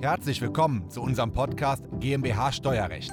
Herzlich 0.00 0.40
willkommen 0.40 0.88
zu 0.90 1.02
unserem 1.02 1.32
Podcast 1.32 1.82
GmbH 1.98 2.52
Steuerrecht. 2.52 3.10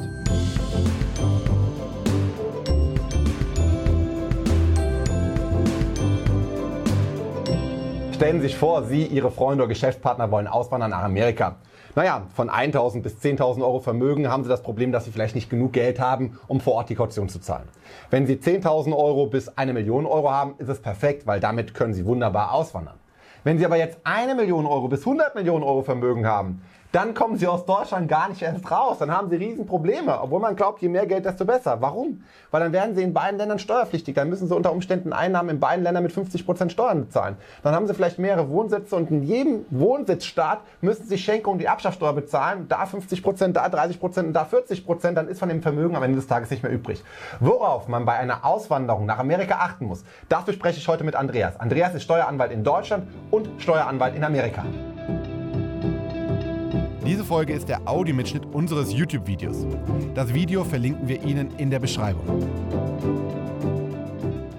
Stellen 8.14 8.40
Sie 8.40 8.48
sich 8.48 8.56
vor, 8.56 8.84
Sie, 8.84 9.08
Ihre 9.08 9.32
Freunde 9.32 9.64
oder 9.64 9.70
Geschäftspartner 9.70 10.30
wollen 10.30 10.46
auswandern 10.46 10.92
nach 10.92 11.02
Amerika. 11.02 11.56
Naja, 11.96 12.28
von 12.36 12.52
1.000 12.52 13.02
bis 13.02 13.16
10.000 13.16 13.64
Euro 13.64 13.80
Vermögen 13.80 14.30
haben 14.30 14.44
Sie 14.44 14.50
das 14.50 14.62
Problem, 14.62 14.92
dass 14.92 15.06
Sie 15.06 15.12
vielleicht 15.12 15.34
nicht 15.34 15.50
genug 15.50 15.74
Geld 15.74 16.00
haben, 16.00 16.38
um 16.48 16.60
vor 16.62 16.76
Ort 16.76 16.90
die 16.90 16.96
Kaution 16.96 17.30
zu 17.30 17.40
zahlen. 17.40 17.68
Wenn 18.12 18.28
Sie 18.28 18.36
10.000 18.36 18.96
Euro 18.96 19.26
bis 19.26 19.50
eine 19.50 19.74
Million 19.74 20.06
Euro 20.06 20.30
haben, 20.30 20.54
ist 20.60 20.70
es 20.70 20.84
perfekt, 20.84 21.26
weil 21.26 21.40
damit 21.40 21.74
können 21.74 21.96
Sie 21.96 22.06
wunderbar 22.06 22.54
auswandern. 22.54 23.00
Wenn 23.46 23.60
Sie 23.60 23.66
aber 23.66 23.78
jetzt 23.78 24.00
eine 24.04 24.34
Million 24.34 24.66
Euro 24.66 24.88
bis 24.88 25.02
100 25.02 25.36
Millionen 25.36 25.64
Euro 25.64 25.84
Vermögen 25.84 26.26
haben, 26.26 26.64
dann 26.92 27.14
kommen 27.14 27.38
sie 27.38 27.48
aus 27.48 27.66
Deutschland 27.66 28.08
gar 28.08 28.30
nicht 28.30 28.42
erst 28.42 28.72
raus. 28.72 29.00
Dann 29.00 29.12
haben 29.12 29.30
sie 29.30 29.36
Riesenprobleme, 29.36 30.22
obwohl 30.22 30.40
man 30.40 30.56
glaubt, 30.56 30.82
je 30.82 30.88
mehr 30.88 31.06
Geld, 31.06 31.26
desto 31.26 31.44
besser. 31.44 31.82
Warum? 31.82 32.24
Weil 32.52 32.62
dann 32.62 32.72
werden 32.72 32.96
sie 32.96 33.04
in 33.04 33.14
beiden 33.14 33.38
Ländern 33.38 33.60
steuerpflichtig. 33.60 34.16
Dann 34.16 34.30
müssen 34.30 34.48
sie 34.48 34.56
unter 34.56 34.72
Umständen 34.72 35.12
Einnahmen 35.12 35.50
in 35.50 35.60
beiden 35.60 35.84
Ländern 35.84 36.04
mit 36.04 36.14
50 36.14 36.46
Prozent 36.46 36.72
Steuern 36.72 37.02
bezahlen. 37.02 37.36
Dann 37.64 37.76
haben 37.76 37.86
sie 37.88 37.94
vielleicht 37.94 38.18
mehrere 38.18 38.50
Wohnsitze 38.50 38.96
und 38.96 39.12
in 39.12 39.24
jedem 39.24 39.66
Wohnsitzstaat 39.72 40.62
müssen 40.82 41.06
sie 41.06 41.18
Schenkung 41.18 41.58
die 41.58 41.68
Abschaffsteuer 41.68 42.14
bezahlen. 42.14 42.68
Da 42.70 42.84
50%, 42.84 43.22
Prozent, 43.22 43.58
da 43.58 43.68
30 43.68 44.00
Prozent 44.00 44.28
und 44.28 44.34
da 44.34 44.44
40%. 44.44 44.86
Prozent. 44.86 45.18
Dann 45.18 45.28
ist 45.28 45.40
von 45.40 45.50
dem 45.50 45.62
Vermögen 45.62 45.96
am 45.96 46.04
Ende 46.04 46.16
des 46.16 46.28
Tages 46.28 46.50
nicht 46.50 46.64
mehr 46.64 46.72
übrig. 46.72 47.04
Worauf 47.40 47.88
man 47.88 48.06
bei 48.06 48.14
einer 48.14 48.46
Auswanderung 48.46 49.06
nach 49.06 49.20
Amerika 49.20 49.56
achten 49.56 49.86
muss, 49.86 50.06
das 50.30 50.46
bespreche 50.46 50.78
ich 50.78 50.88
heute 50.88 51.04
mit 51.04 51.16
Andreas. 51.16 51.60
Andreas 51.60 51.94
ist 51.94 52.04
Steueranwalt 52.04 52.52
in 52.52 52.64
Deutschland 52.64 53.08
und 53.32 53.50
Steueranwalt 53.58 54.16
in 54.16 54.24
Amerika. 54.24 54.64
Diese 57.06 57.24
Folge 57.24 57.54
ist 57.54 57.70
der 57.70 57.88
Audiomitschnitt 57.88 58.48
unseres 58.52 58.92
YouTube-Videos. 58.92 59.68
Das 60.16 60.34
Video 60.34 60.64
verlinken 60.64 61.08
wir 61.08 61.22
Ihnen 61.24 61.56
in 61.58 61.70
der 61.70 61.80
Beschreibung. 61.80 62.26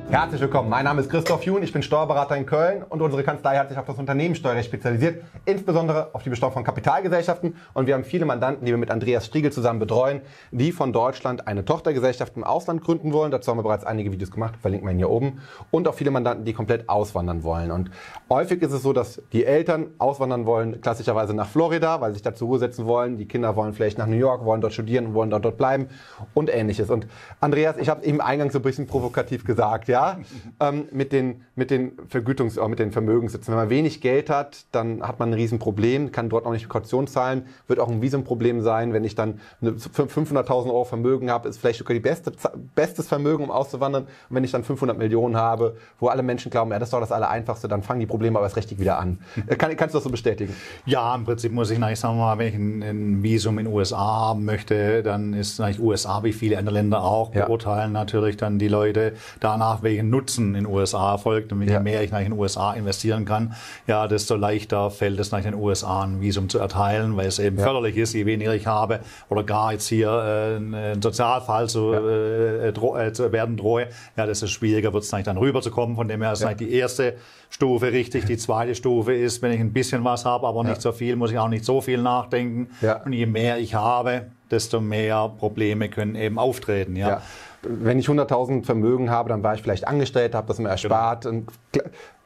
Herzlich 0.09 0.41
willkommen. 0.41 0.69
Mein 0.69 0.85
Name 0.85 1.01
ist 1.01 1.11
Christoph 1.11 1.43
Jun, 1.43 1.65
ich 1.65 1.73
bin 1.73 1.83
Steuerberater 1.83 2.37
in 2.37 2.47
Köln 2.47 2.85
und 2.89 3.03
unsere 3.03 3.25
Kanzlei 3.25 3.59
hat 3.59 3.71
sich 3.71 3.77
auf 3.77 3.87
das 3.87 3.99
Unternehmenssteuerrecht 3.99 4.69
spezialisiert, 4.69 5.25
insbesondere 5.47 6.15
auf 6.15 6.23
die 6.23 6.31
Besteuerung 6.31 6.55
von 6.55 6.65
Kapitalgesellschaften. 6.65 7.57
Und 7.75 7.89
wir 7.89 7.95
haben 7.95 8.05
viele 8.05 8.25
Mandanten, 8.25 8.65
die 8.65 8.71
wir 8.71 8.79
mit 8.79 8.93
Andreas 8.93 9.27
Striegel 9.27 9.51
zusammen 9.51 9.81
betreuen, 9.81 10.21
die 10.53 10.71
von 10.71 10.93
Deutschland 10.93 11.49
eine 11.49 11.65
Tochtergesellschaft 11.65 12.37
im 12.37 12.45
Ausland 12.45 12.85
gründen 12.85 13.13
wollen. 13.13 13.33
Dazu 13.33 13.51
haben 13.51 13.59
wir 13.59 13.65
bereits 13.65 13.85
einige 13.85 14.13
Videos 14.13 14.31
gemacht, 14.31 14.55
verlinken 14.61 14.87
wir 14.87 14.93
ihn 14.93 14.99
hier 14.99 15.11
oben. 15.11 15.41
Und 15.73 15.89
auch 15.89 15.95
viele 15.95 16.13
Mandanten, 16.13 16.45
die 16.45 16.53
komplett 16.53 16.89
auswandern 16.89 17.43
wollen. 17.43 17.73
Und 17.73 17.91
häufig 18.31 18.63
ist 18.63 18.73
es 18.73 18.83
so, 18.83 18.93
dass 18.93 19.21
die 19.33 19.45
Eltern 19.45 19.89
auswandern 19.99 20.47
wollen, 20.47 20.81
klassischerweise 20.81 21.35
nach 21.35 21.49
Florida, 21.49 22.01
weil 22.01 22.13
sie 22.13 22.19
sich 22.19 22.23
da 22.23 22.33
zur 22.33 22.47
Ruhe 22.47 22.59
setzen 22.61 22.87
wollen. 22.87 23.17
Die 23.17 23.27
Kinder 23.27 23.57
wollen 23.57 23.73
vielleicht 23.73 23.99
nach 23.99 24.07
New 24.07 24.17
York, 24.17 24.45
wollen 24.45 24.61
dort 24.61 24.73
studieren 24.73 25.07
und 25.07 25.15
wollen 25.15 25.31
dort, 25.31 25.45
dort 25.45 25.57
bleiben 25.57 25.89
und 26.33 26.49
ähnliches. 26.49 26.91
Und 26.91 27.09
Andreas, 27.41 27.77
ich 27.77 27.89
habe 27.89 28.05
eben 28.05 28.21
eingangs 28.21 28.53
so 28.53 28.61
ein 28.61 28.63
bisschen 28.63 28.87
provokativ 28.87 29.45
gesagt, 29.45 29.89
ja, 29.89 29.96
ja, 29.97 30.19
ähm, 30.61 30.89
mit 30.93 31.13
den, 31.13 31.43
mit 31.55 31.71
den 31.71 31.93
Vergütungs-, 32.09 32.59
auch 32.59 32.69
mit 32.69 32.79
den 32.79 32.93
Vermögenssitzen. 32.93 33.53
Wenn 33.53 33.61
man 33.61 33.71
wenig 33.71 34.01
Geld 34.01 34.29
hat, 34.29 34.67
dann 34.73 35.03
hat 35.03 35.19
man 35.19 35.31
ein 35.31 35.35
Riesenproblem, 35.35 36.13
kann 36.13 36.29
dort 36.29 36.45
auch 36.45 36.53
nicht 36.53 36.69
Kaution 36.69 37.07
zahlen, 37.07 37.47
wird 37.67 37.81
auch 37.81 37.89
ein 37.89 38.03
Visumproblem 38.03 38.61
sein. 38.61 38.93
Wenn 38.93 39.05
ich 39.05 39.15
dann 39.15 39.41
500.000 39.63 40.67
Euro 40.67 40.85
Vermögen 40.85 41.31
habe, 41.31 41.49
ist 41.49 41.59
vielleicht 41.59 41.79
sogar 41.79 41.95
die 41.95 42.01
beste, 42.01 42.33
bestes 42.75 43.09
Vermögen, 43.09 43.45
um 43.45 43.51
auszuwandern. 43.51 44.05
Und 44.05 44.37
wenn 44.37 44.45
ich 44.45 44.51
dann 44.51 44.65
500 44.65 44.99
Millionen 44.99 45.37
habe, 45.37 45.77
wo 45.99 46.09
alle 46.09 46.23
Menschen 46.23 46.51
glauben, 46.51 46.71
ja, 46.73 46.79
das 46.79 46.89
ist 46.89 46.93
doch 46.93 47.01
das 47.01 47.13
Allereinfachste, 47.13 47.67
dann 47.67 47.83
fangen 47.83 48.01
die 48.01 48.07
Probleme 48.07 48.39
aber 48.39 48.47
erst 48.47 48.57
richtig 48.57 48.79
wieder 48.79 48.99
an. 48.99 49.19
Äh, 49.47 49.57
kann, 49.57 49.75
kannst 49.77 49.95
du 49.95 49.99
das 49.99 50.05
so 50.05 50.11
bestätigen? 50.11 50.55
Ja, 50.85 51.15
im 51.15 51.25
Prinzip 51.25 51.53
muss 51.53 51.71
ich, 51.71 51.79
ich 51.79 52.01
sagen 52.01 52.19
mal, 52.19 52.39
wenn 52.39 52.49
ich 52.49 52.55
ein, 52.55 52.83
ein 52.83 53.23
Visum 53.23 53.59
in 53.59 53.67
den 53.67 53.75
USA 53.75 53.97
haben 53.97 54.45
möchte, 54.45 55.03
dann 55.03 55.33
ist 55.33 55.61
eigentlich 55.61 55.81
USA 55.81 56.23
wie 56.23 56.33
viele 56.33 56.59
andere 56.59 56.75
Länder 56.75 57.03
auch, 57.03 57.35
ja. 57.35 57.47
beurteilen 57.47 57.93
natürlich 57.93 58.37
dann 58.37 58.59
die 58.59 58.69
Leute 58.69 59.15
danach, 59.41 59.83
welchen 59.87 60.11
Nutzen 60.11 60.49
in 60.49 60.65
den 60.65 60.67
USA 60.67 61.13
erfolgt. 61.13 61.53
Und 61.53 61.63
je 61.63 61.73
ja. 61.73 61.81
mehr 61.81 62.03
ich 62.03 62.11
nach 62.11 62.19
in 62.19 62.31
den 62.31 62.39
USA 62.39 62.73
investieren 62.75 63.25
kann, 63.25 63.55
ja, 63.87 64.07
desto 64.09 64.35
leichter 64.35 64.91
fällt 64.91 65.19
es 65.21 65.31
nach 65.31 65.41
den 65.41 65.55
USA 65.55 66.03
ein 66.03 66.21
Visum 66.21 66.49
zu 66.49 66.59
erteilen, 66.59 67.17
weil 67.17 67.29
es 67.29 67.39
eben 67.39 67.57
ja. 67.57 67.65
förderlich 67.65 67.97
ist, 67.97 68.13
je 68.13 68.27
weniger 68.27 68.55
ich 68.55 68.67
habe 68.67 69.01
oder 69.29 69.45
gar 69.45 69.73
jetzt 69.73 69.89
hier 69.89 70.11
äh, 70.11 70.57
ein 70.57 71.01
Sozialfall 71.01 71.69
zu, 71.69 71.93
ja. 71.93 72.67
äh, 72.67 72.73
dro 72.73 72.97
äh, 72.97 73.13
zu 73.13 73.31
werden 73.33 73.57
drohe, 73.57 73.89
ja, 74.17 74.27
desto 74.27 74.47
schwieriger 74.47 74.93
wird 74.93 75.05
es 75.05 75.11
dann 75.11 75.37
rüberzukommen. 75.39 75.97
Von 75.97 76.09
dem 76.09 76.23
her 76.23 76.33
ist 76.33 76.43
ja. 76.43 76.53
die 76.53 76.73
erste 76.73 77.15
Stufe 77.49 77.93
richtig. 77.93 78.27
Die 78.27 78.37
zweite 78.37 78.75
Stufe 78.75 79.15
ist, 79.15 79.41
wenn 79.41 79.53
ich 79.53 79.61
ein 79.61 79.73
bisschen 79.73 80.05
was 80.05 80.25
habe, 80.25 80.47
aber 80.47 80.65
nicht 80.65 80.83
so 80.83 80.93
viel, 80.93 81.17
muss 81.17 81.31
ich 81.31 81.39
auch 81.39 81.49
nicht 81.49 81.65
so 81.65 81.81
viel 81.81 82.03
nachdenken. 82.03 82.69
Und 83.05 83.13
je 83.13 83.27
mehr 83.27 83.59
ich 83.59 83.75
habe, 83.75 84.27
desto 84.51 84.81
mehr 84.81 85.29
Probleme 85.39 85.89
können 85.89 86.17
eben 86.17 86.39
auftreten. 86.39 86.97
Ja 86.97 87.23
wenn 87.69 87.99
ich 87.99 88.09
100.000 88.09 88.65
Vermögen 88.65 89.11
habe, 89.11 89.29
dann 89.29 89.43
war 89.43 89.55
ich 89.55 89.63
vielleicht 89.63 89.87
angestellt, 89.87 90.35
habe 90.35 90.47
das 90.49 90.59
mir 90.59 90.69
erspart. 90.69 91.25
Genau. 91.25 91.45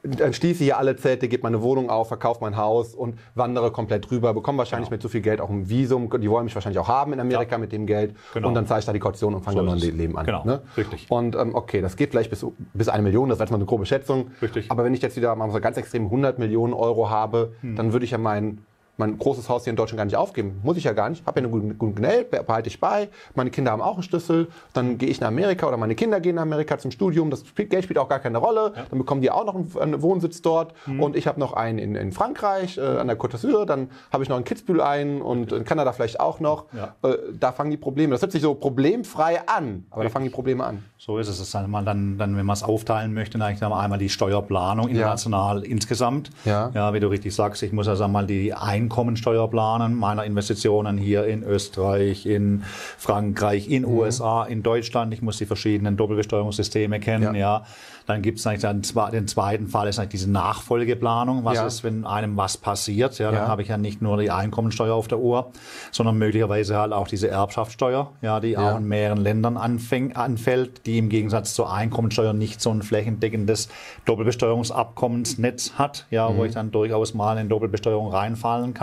dann 0.03 0.33
schließe 0.33 0.63
ich 0.63 0.67
hier 0.67 0.79
alle 0.79 0.97
Zelte, 0.97 1.29
gebe 1.29 1.43
meine 1.43 1.63
Wohnung 1.63 1.91
auf, 1.91 2.09
verkaufe 2.09 2.41
mein 2.41 2.57
Haus 2.57 2.95
und 2.95 3.19
wandere 3.35 3.71
komplett 3.71 4.11
rüber, 4.11 4.33
bekomme 4.35 4.59
wahrscheinlich 4.59 4.89
genau. 4.89 4.97
mit 4.97 5.03
so 5.03 5.09
viel 5.09 5.21
Geld 5.21 5.41
auch 5.41 5.51
ein 5.51 5.69
Visum. 5.69 6.11
Die 6.21 6.31
wollen 6.31 6.45
mich 6.45 6.55
wahrscheinlich 6.55 6.79
auch 6.79 6.89
haben 6.89 7.13
in 7.13 7.21
Amerika 7.21 7.53
ja. 7.53 7.59
mit 7.59 7.73
dem 7.73 7.87
Geld. 7.87 8.15
Genau. 8.35 8.49
Und 8.49 8.55
dann 8.55 8.67
zahle 8.67 8.81
ich 8.81 8.87
da 8.87 8.93
die 8.93 8.99
Kaution 8.99 9.35
und 9.35 9.43
fange 9.43 9.59
so 9.59 9.67
dann 9.67 9.75
ein 9.75 9.97
Leben 9.97 10.17
an. 10.17 10.27
Genau, 10.27 10.45
ne? 10.45 10.63
richtig. 10.77 11.07
Und 11.11 11.37
ähm, 11.37 11.55
okay, 11.55 11.81
das 11.81 11.97
geht 11.97 12.11
vielleicht 12.11 12.31
bis, 12.31 12.45
bis 12.75 12.89
eine 12.89 13.03
Million, 13.03 13.29
das 13.29 13.37
ist 13.37 13.41
jetzt 13.41 13.51
mal 13.51 13.57
eine 13.57 13.67
grobe 13.67 13.87
Schätzung. 13.87 14.31
Richtig. 14.41 14.71
Aber 14.71 14.85
wenn 14.85 14.95
ich 14.95 15.03
jetzt 15.03 15.17
wieder 15.17 15.35
mal 15.37 15.51
so 15.51 15.61
ganz 15.61 15.77
extrem 15.77 16.05
100 16.05 16.39
Millionen 16.39 16.73
Euro 16.73 17.11
habe, 17.11 17.53
hm. 17.61 17.77
dann 17.77 17.93
würde 17.93 18.05
ich 18.05 18.11
ja 18.13 18.19
meinen 18.19 18.65
mein 19.01 19.19
großes 19.19 19.49
Haus 19.49 19.65
hier 19.65 19.73
in 19.73 19.77
Deutschland 19.77 19.99
gar 19.99 20.05
nicht 20.05 20.17
aufgeben. 20.17 20.61
Muss 20.63 20.77
ich 20.77 20.85
ja 20.85 20.93
gar 20.93 21.11
nicht. 21.11 21.27
Habe 21.27 21.41
ja 21.41 21.47
eine 21.47 21.53
gute, 21.53 21.75
gute 21.75 22.01
Geld, 22.01 22.31
behalte 22.31 22.69
ich 22.69 22.79
bei. 22.79 23.09
Meine 23.35 23.51
Kinder 23.51 23.73
haben 23.73 23.83
auch 23.83 23.95
einen 23.95 24.05
Schlüssel. 24.05 24.49
Dann 24.73 24.99
gehe 24.99 25.09
ich 25.09 25.21
nach 25.21 25.29
Amerika 25.29 25.67
oder 25.67 25.77
meine 25.77 25.97
Kinder 25.97 26.21
gehen 26.21 26.37
nach 26.37 26.43
Amerika 26.43 26.79
zum 26.79 26.93
Studium. 26.93 27.31
Das 27.31 27.43
Geld 27.57 27.83
spielt 27.83 27.99
auch 27.99 28.09
gar 28.09 28.21
keine 28.21 28.39
Rolle. 28.39 28.73
Ja. 28.77 28.85
Dann 28.89 28.99
bekommen 28.99 29.23
die 29.23 29.31
auch 29.31 29.45
noch 29.45 29.57
einen, 29.57 29.73
einen 29.79 30.03
Wohnsitz 30.03 30.43
dort. 30.43 30.75
Mhm. 30.87 31.03
Und 31.03 31.17
ich 31.17 31.27
habe 31.27 31.41
noch 31.41 31.55
einen 31.55 31.79
in, 31.79 31.95
in 31.97 32.13
Frankreich, 32.13 32.79
äh, 32.79 32.83
an 32.83 33.09
der 33.09 33.19
Côte 33.19 33.37
d'Azur. 33.37 33.65
Dann 33.65 33.91
habe 34.13 34.23
ich 34.23 34.29
noch 34.29 34.37
in 34.37 34.45
Kitzbühel 34.45 34.81
einen 34.81 35.23
und 35.23 35.51
in 35.51 35.65
Kanada 35.65 35.93
vielleicht 35.93 36.21
auch 36.21 36.39
noch. 36.39 36.67
Ja. 36.73 36.95
Äh, 37.09 37.17
da 37.39 37.53
fangen 37.53 37.71
die 37.71 37.79
Probleme. 37.79 38.13
Das 38.13 38.23
hört 38.23 38.33
sich 38.33 38.43
so 38.43 38.55
problemfrei 38.55 39.41
an, 39.47 39.87
aber 39.91 40.03
Richtig. 40.03 40.03
da 40.03 40.09
fangen 40.11 40.25
die 40.27 40.31
Probleme 40.31 40.65
an. 40.65 40.85
So 40.99 41.19
ist 41.19 41.29
es. 41.29 41.39
Das 41.39 41.47
ist 41.47 41.55
dann, 41.55 41.73
dann, 41.73 42.19
dann 42.19 42.37
wenn 42.37 42.45
man 42.45 42.55
es 42.55 42.63
aufteilen 42.63 43.15
möchte, 43.15 43.39
dann 43.39 43.49
eigentlich 43.49 43.63
einmal 43.63 43.99
die 43.99 44.11
Steuerplanung 44.11 44.89
international 44.89 45.65
ja. 45.65 45.71
insgesamt. 45.71 46.31
Ja. 46.45 46.71
ja, 46.75 46.93
wie 46.93 47.01
du 47.01 47.09
richtig 47.09 47.35
sagst, 47.35 47.63
ich 47.63 47.73
muss 47.73 47.89
also 47.89 48.05
einmal 48.05 48.27
die 48.27 48.53
Einkommensteuerplanung 48.91 49.71
Planen 49.71 49.95
meiner 49.95 50.25
Investitionen 50.25 50.99
hier 50.99 51.27
in 51.27 51.43
Österreich, 51.43 52.27
in 52.27 52.63
Frankreich, 52.65 53.69
in 53.69 53.83
mhm. 53.83 53.91
USA, 53.91 54.45
in 54.45 54.63
Deutschland. 54.63 55.15
Ich 55.15 55.23
muss 55.23 55.39
die 55.39 55.47
verschiedenen 55.47 55.97
Doppelbesteuerungssysteme 55.97 56.99
kennen, 56.99 57.35
ja. 57.35 57.61
ja. 57.61 57.65
Dann 58.07 58.23
gibt 58.23 58.41
es 58.41 58.47
eigentlich 58.47 58.63
dann 58.63 58.83
den 59.13 59.29
zweiten 59.29 59.69
Fall 59.69 59.87
ist 59.87 60.01
eigentlich 60.01 60.11
diese 60.23 60.31
Nachfolgeplanung. 60.31 61.45
Was 61.45 61.57
ja. 61.57 61.67
ist, 61.67 61.85
wenn 61.85 62.05
einem 62.05 62.37
was 62.37 62.57
passiert? 62.57 63.17
Ja, 63.19 63.31
dann 63.31 63.43
ja. 63.43 63.49
habe 63.49 63.63
ich 63.63 63.69
ja 63.69 63.77
nicht 63.77 64.03
nur 64.03 64.17
die 64.17 64.33
Einkommensteuer 64.33 64.95
auf 64.95 65.07
der 65.07 65.21
Uhr, 65.21 65.53
sondern 65.93 66.19
möglicherweise 66.19 66.77
halt 66.77 66.93
auch 66.93 67.07
diese 67.07 67.29
Erbschaftssteuer, 67.29 68.11
ja, 68.21 68.41
die 68.41 68.59
auch 68.59 68.79
in 68.79 68.89
mehreren 68.89 69.19
Ländern 69.19 69.57
anfäng, 69.57 70.17
anfällt, 70.17 70.87
die 70.87 70.99
im 70.99 71.09
Gegensatz 71.09 71.55
zur 71.55 71.73
Einkommensteuer 71.73 72.33
nicht 72.33 72.61
so 72.61 72.71
ein 72.71 72.83
flächendeckendes 72.83 73.69
Doppelbesteuerungsabkommensnetz 74.07 75.75
hat, 75.75 76.07
ja, 76.11 76.29
mhm. 76.29 76.37
wo 76.37 76.45
ich 76.47 76.55
dann 76.55 76.73
durchaus 76.73 77.15
mal 77.15 77.39
in 77.39 77.49
Doppelbesteuerung 77.49 78.11
reinfallen 78.11 78.75
kann, 78.75 78.80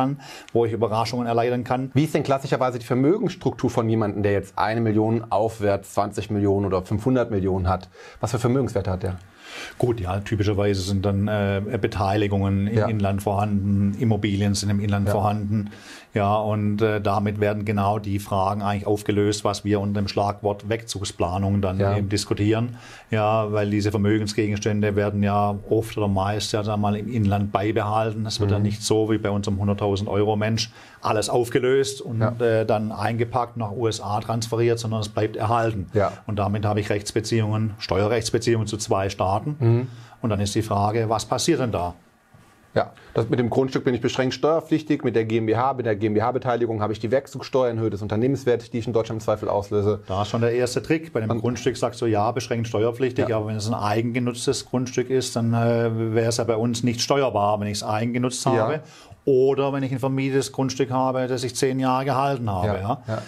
wo 0.53 0.65
ich 0.65 0.73
Überraschungen 0.73 1.27
erleiden 1.27 1.63
kann. 1.63 1.91
Wie 1.93 2.03
ist 2.03 2.13
denn 2.13 2.23
klassischerweise 2.23 2.79
die 2.79 2.85
Vermögensstruktur 2.85 3.69
von 3.69 3.89
jemandem, 3.89 4.23
der 4.23 4.33
jetzt 4.33 4.57
eine 4.57 4.81
Million 4.81 5.25
aufwärts 5.29 5.93
20 5.93 6.29
Millionen 6.31 6.65
oder 6.65 6.83
500 6.83 7.31
Millionen 7.31 7.67
hat? 7.67 7.89
Was 8.19 8.31
für 8.31 8.39
Vermögenswerte 8.39 8.91
hat 8.91 9.03
der? 9.03 9.17
Gut, 9.77 9.99
ja, 9.99 10.19
typischerweise 10.19 10.81
sind 10.81 11.05
dann 11.05 11.27
äh, 11.27 11.61
Beteiligungen 11.79 12.67
im 12.67 12.77
ja. 12.77 12.87
Inland 12.87 13.21
vorhanden, 13.21 13.95
Immobilien 13.99 14.55
sind 14.55 14.69
im 14.69 14.79
Inland 14.79 15.07
ja. 15.07 15.13
vorhanden. 15.13 15.69
Ja, 16.17 16.35
und 16.37 16.81
äh, 16.81 16.99
damit 16.99 17.39
werden 17.39 17.63
genau 17.63 17.99
die 17.99 18.17
Fragen 18.17 18.63
eigentlich 18.63 18.87
aufgelöst, 18.87 19.43
was 19.43 19.63
wir 19.63 19.79
unter 19.79 20.01
dem 20.01 20.07
Schlagwort 20.07 20.67
Wegzugsplanung 20.67 21.61
dann 21.61 21.79
ja. 21.79 21.95
eben 21.95 22.09
diskutieren. 22.09 22.77
Ja, 23.11 23.51
weil 23.51 23.69
diese 23.69 23.91
Vermögensgegenstände 23.91 24.95
werden 24.95 25.21
ja 25.21 25.59
oft 25.69 25.95
oder 25.95 26.07
meist 26.07 26.53
ja 26.53 26.63
dann 26.63 26.81
mal 26.81 26.95
im 26.95 27.07
Inland 27.07 27.51
beibehalten. 27.51 28.25
Es 28.25 28.39
wird 28.39 28.49
mhm. 28.49 28.55
ja 28.55 28.59
nicht 28.63 28.81
so 28.81 29.11
wie 29.11 29.19
bei 29.19 29.29
unserem 29.29 29.61
100.000 29.61 30.07
Euro 30.07 30.35
Mensch 30.35 30.71
alles 31.01 31.29
aufgelöst 31.29 32.01
und 32.01 32.21
äh, 32.41 32.65
dann 32.65 32.91
eingepackt 32.91 33.55
nach 33.55 33.71
USA 33.71 34.19
transferiert, 34.19 34.79
sondern 34.79 35.01
es 35.01 35.09
bleibt 35.09 35.35
erhalten. 35.35 35.85
Ja. 35.93 36.13
Und 36.25 36.39
damit 36.39 36.65
habe 36.65 36.79
ich 36.79 36.89
Rechtsbeziehungen, 36.89 37.75
Steuerrechtsbeziehungen 37.77 38.65
zu 38.65 38.77
zwei 38.77 39.09
Staaten. 39.09 39.36
Mhm. 39.45 39.87
Und 40.21 40.29
dann 40.29 40.39
ist 40.39 40.55
die 40.55 40.61
Frage, 40.61 41.09
was 41.09 41.25
passiert 41.25 41.59
denn 41.59 41.71
da? 41.71 41.93
Ja, 42.77 42.91
das 43.15 43.27
mit 43.27 43.39
dem 43.39 43.49
Grundstück 43.49 43.83
bin 43.85 43.95
ich 43.95 44.01
beschränkt 44.01 44.35
steuerpflichtig. 44.35 45.03
Mit 45.03 45.15
der 45.15 45.25
GmbH, 45.25 45.73
mit 45.73 45.87
der 45.87 45.95
GmbH-Beteiligung 45.95 46.79
habe 46.79 46.93
ich 46.93 46.99
die 46.99 47.09
Wechselsteuer 47.09 47.71
in 47.71 47.79
Höhe 47.79 47.89
des 47.89 48.03
Unternehmenswertes, 48.03 48.69
die 48.69 48.77
ich 48.77 48.85
in 48.85 48.93
Deutschland 48.93 49.21
im 49.21 49.25
Zweifel 49.25 49.49
auslöse. 49.49 50.01
Da 50.07 50.21
ist 50.21 50.29
schon 50.29 50.41
der 50.41 50.51
erste 50.51 50.83
Trick. 50.83 51.11
Bei 51.11 51.21
dem 51.21 51.31
Und, 51.31 51.39
Grundstück 51.39 51.75
sagst 51.75 51.99
du 52.01 52.05
ja, 52.05 52.31
beschränkt 52.31 52.67
steuerpflichtig, 52.67 53.29
ja. 53.29 53.37
aber 53.37 53.47
wenn 53.47 53.55
es 53.55 53.67
ein 53.67 53.73
eigengenutztes 53.73 54.67
Grundstück 54.67 55.09
ist, 55.09 55.35
dann 55.35 55.55
äh, 55.55 56.13
wäre 56.13 56.29
es 56.29 56.37
ja 56.37 56.43
bei 56.43 56.55
uns 56.55 56.83
nicht 56.83 57.01
steuerbar, 57.01 57.59
wenn 57.59 57.67
ich 57.67 57.77
es 57.77 57.83
eigengenutzt 57.83 58.45
habe. 58.45 58.73
Ja. 58.73 58.81
oder 59.25 59.73
wenn 59.73 59.81
ich 59.81 59.91
ein 59.91 59.99
vermietetes 59.99 60.51
Grundstück 60.51 60.91
habe, 60.91 61.27
das 61.27 61.43
ich 61.43 61.55
zehn 61.55 61.79
Jahre 61.79 62.05
gehalten 62.05 62.49
habe. 62.49 62.67
Ja, 62.67 62.73
Ja, 62.77 63.01
ja. 63.07 63.21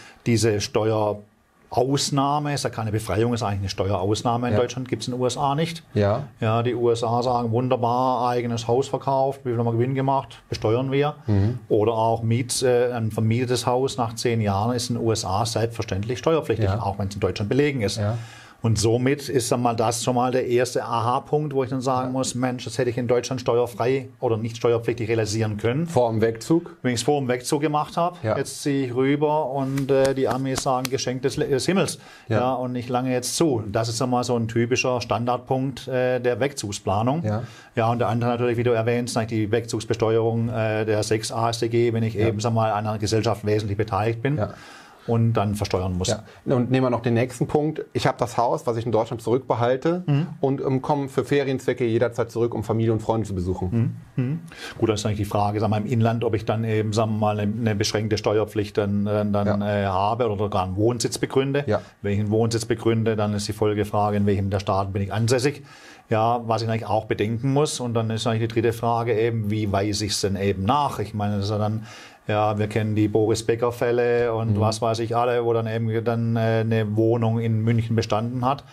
Steuerausnahme, 1.71 2.53
ist 2.53 2.63
ja 2.63 2.69
keine 2.69 2.91
Befreiung, 2.91 3.33
ist 3.33 3.43
eigentlich 3.43 3.59
eine 3.59 3.69
Steuerausnahme 3.69 4.47
in 4.47 4.53
Ja. 4.53 4.59
Deutschland, 4.59 4.87
gibt 4.89 5.03
es 5.03 5.07
in 5.07 5.13
den 5.13 5.21
USA 5.21 5.55
nicht. 5.55 5.83
Ja. 5.93 6.23
Ja, 6.39 6.63
die 6.63 6.73
USA 6.73 7.21
sagen, 7.21 7.51
wunderbar, 7.51 8.27
eigenes 8.27 8.67
Haus 8.67 8.87
verkauft, 8.87 9.41
wie 9.43 9.49
viel 9.49 9.57
haben 9.57 9.65
wir 9.65 9.73
Gewinn 9.73 9.95
gemacht, 9.95 10.41
besteuern 10.49 10.91
wir. 10.91 11.15
Mhm. 11.27 11.59
Oder 11.69 11.93
auch 11.93 12.23
Miet, 12.23 12.61
äh, 12.63 12.91
ein 12.91 13.11
vermietetes 13.11 13.65
Haus 13.67 13.97
nach 13.97 14.15
zehn 14.15 14.41
Jahren 14.41 14.75
ist 14.75 14.89
in 14.89 14.95
den 14.97 15.05
USA 15.05 15.45
selbstverständlich 15.45 16.19
steuerpflichtig, 16.19 16.65
Ja. 16.65 16.81
auch 16.81 16.97
wenn 16.97 17.07
es 17.07 17.13
in 17.15 17.21
Deutschland 17.21 17.49
belegen 17.49 17.81
ist. 17.81 17.97
Ja. 17.97 18.17
Und 18.61 18.77
somit 18.77 19.29
ist 19.29 19.51
dann 19.53 19.61
mal 19.61 19.73
das 19.73 20.03
schon 20.03 20.15
mal 20.15 20.31
der 20.31 20.45
erste 20.47 20.83
Aha-Punkt, 20.83 21.53
wo 21.53 21.63
ich 21.63 21.69
dann 21.69 21.79
sagen 21.79 22.11
muss, 22.11 22.35
Mensch, 22.35 22.65
das 22.65 22.77
hätte 22.77 22.89
ich 22.89 22.97
in 22.97 23.07
Deutschland 23.07 23.39
steuerfrei 23.39 24.09
oder 24.19 24.35
nicht 24.35 24.57
steuerpflichtig 24.57 25.07
realisieren 25.07 25.55
können. 25.55 25.87
Vor 25.87 26.09
dem 26.11 26.19
Wegzug. 26.19 26.75
Wenn 26.81 26.93
ich 26.93 26.99
es 26.99 27.03
vor 27.03 27.21
dem 27.21 27.29
Wegzug 27.29 27.61
gemacht 27.61 27.95
habe, 27.95 28.17
Ja. 28.21 28.37
jetzt 28.37 28.61
ziehe 28.61 28.87
ich 28.87 28.93
rüber 28.95 29.49
und 29.51 29.89
äh, 29.89 30.13
die 30.13 30.27
Amis 30.27 30.63
sagen 30.63 30.89
Geschenk 30.89 31.21
des, 31.21 31.37
des 31.37 31.65
Himmels. 31.65 31.99
Ja. 32.27 32.39
Ja. 32.39 32.53
und 32.53 32.73
nicht 32.73 32.89
lange 32.89 33.13
jetzt 33.13 33.37
zu. 33.37 33.63
Das 33.71 33.87
ist 33.87 34.01
einmal 34.01 34.25
so 34.25 34.35
ein 34.35 34.49
typischer 34.49 34.99
Standardpunkt 34.99 35.87
äh, 35.87 36.19
der 36.19 36.39
Wegzugsplanung. 36.41 37.23
Ja. 37.23 37.43
ja, 37.75 37.89
und 37.89 37.99
der 37.99 38.09
andere 38.09 38.29
natürlich, 38.31 38.57
wie 38.57 38.63
du 38.63 38.71
erwähnst, 38.71 39.17
die 39.29 39.51
Wegzugsbesteuerung 39.51 40.49
äh, 40.49 40.85
der 40.85 41.01
6 41.03 41.31
AStG, 41.31 41.93
wenn 41.93 42.03
ich 42.03 42.17
eben 42.17 42.39
sag 42.41 42.53
mal, 42.53 42.71
an 42.71 42.85
einer 42.87 42.97
Gesellschaft 42.99 43.45
wesentlich 43.45 43.77
beteiligt 43.77 44.21
bin 44.21 44.37
Ja. 44.37 44.53
Und 45.09 45.33
dann 45.33 45.55
versteuern 45.55 45.97
muss. 45.97 46.09
Ja. 46.09 46.23
Und 46.45 46.71
nehmen 46.71 46.85
wir 46.85 46.89
noch 46.89 47.01
den 47.01 47.15
nächsten 47.15 47.47
Punkt. 47.47 47.83
Ich 47.93 48.07
habe 48.07 48.17
das 48.19 48.37
Haus, 48.37 48.65
was 48.67 48.77
ich 48.77 48.85
in 48.85 48.91
Deutschland 48.91 49.21
zurückbehalte 49.21 50.03
Mhm. 50.05 50.27
und 50.39 50.61
ähm, 50.61 50.81
komme 50.81 51.09
für 51.09 51.25
Ferienzwecke 51.25 51.85
jederzeit 51.85 52.31
zurück, 52.31 52.53
um 52.53 52.63
Familie 52.63 52.93
und 52.93 53.01
Freunde 53.01 53.27
zu 53.27 53.35
besuchen. 53.35 53.97
Gut, 54.77 54.89
das 54.89 54.99
ist 55.01 55.05
eigentlich 55.05 55.17
die 55.19 55.25
Frage, 55.25 55.59
sagen 55.59 55.71
wir, 55.73 55.77
im 55.77 55.85
Inland, 55.85 56.23
ob 56.23 56.35
ich 56.35 56.45
dann 56.45 56.63
eben 56.63 56.93
sagen 56.93 57.11
wir 57.13 57.17
mal 57.17 57.39
eine, 57.39 57.51
eine 57.53 57.75
beschränkte 57.75 58.17
Steuerpflicht 58.17 58.77
dann, 58.77 59.07
äh, 59.07 59.25
dann 59.31 59.61
Ja. 59.61 59.81
äh, 59.83 59.85
habe 59.87 60.29
oder 60.29 60.49
gar 60.49 60.65
einen 60.65 60.75
Wohnsitz 60.75 61.17
begründe. 61.17 61.63
Ja. 61.67 61.81
Wenn 62.01 62.13
ich 62.13 62.19
einen 62.19 62.29
Wohnsitz 62.31 62.65
begründe, 62.65 63.15
dann 63.15 63.33
ist 63.33 63.47
die 63.47 63.53
Folgefrage, 63.53 64.17
in 64.17 64.25
welchem 64.25 64.49
der 64.49 64.59
Staaten 64.59 64.93
bin 64.93 65.01
ich 65.01 65.11
ansässig. 65.13 65.63
Ja, 66.09 66.41
was 66.47 66.63
ich 66.63 66.69
eigentlich 66.69 66.87
auch 66.87 67.05
bedenken 67.05 67.53
muss. 67.53 67.79
Und 67.79 67.93
dann 67.93 68.09
ist 68.09 68.25
eigentlich 68.25 68.47
die 68.49 68.53
dritte 68.61 68.73
Frage 68.73 69.13
eben, 69.19 69.51
wie 69.51 69.71
weise 69.71 70.05
ich 70.05 70.11
es 70.13 70.21
denn 70.21 70.35
eben 70.35 70.63
nach? 70.63 70.97
Ich 70.99 71.13
meine, 71.13 71.35
das 71.37 71.45
ist 71.45 71.51
ja 71.51 71.59
dann, 71.59 71.83
ja, 72.29 72.57
wir 72.57 72.67
kennen 72.67 72.95
die 72.95 73.07
Boris 73.07 73.43
Becker 73.43 73.71
Fälle 73.71 74.33
und 74.33 74.55
Mhm. 74.55 74.59
was 74.59 74.81
weiß 74.81 74.99
ich 74.99 75.15
alle, 75.15 75.43
wo 75.43 75.51
dann 75.53 75.67
eben 75.67 76.03
dann 76.03 76.35
äh, 76.35 76.39
eine 76.61 76.95
Wohnung 76.95 77.39
in 77.39 77.61
München 77.61 77.95
bestanden 77.95 78.45
hat. 78.45 78.63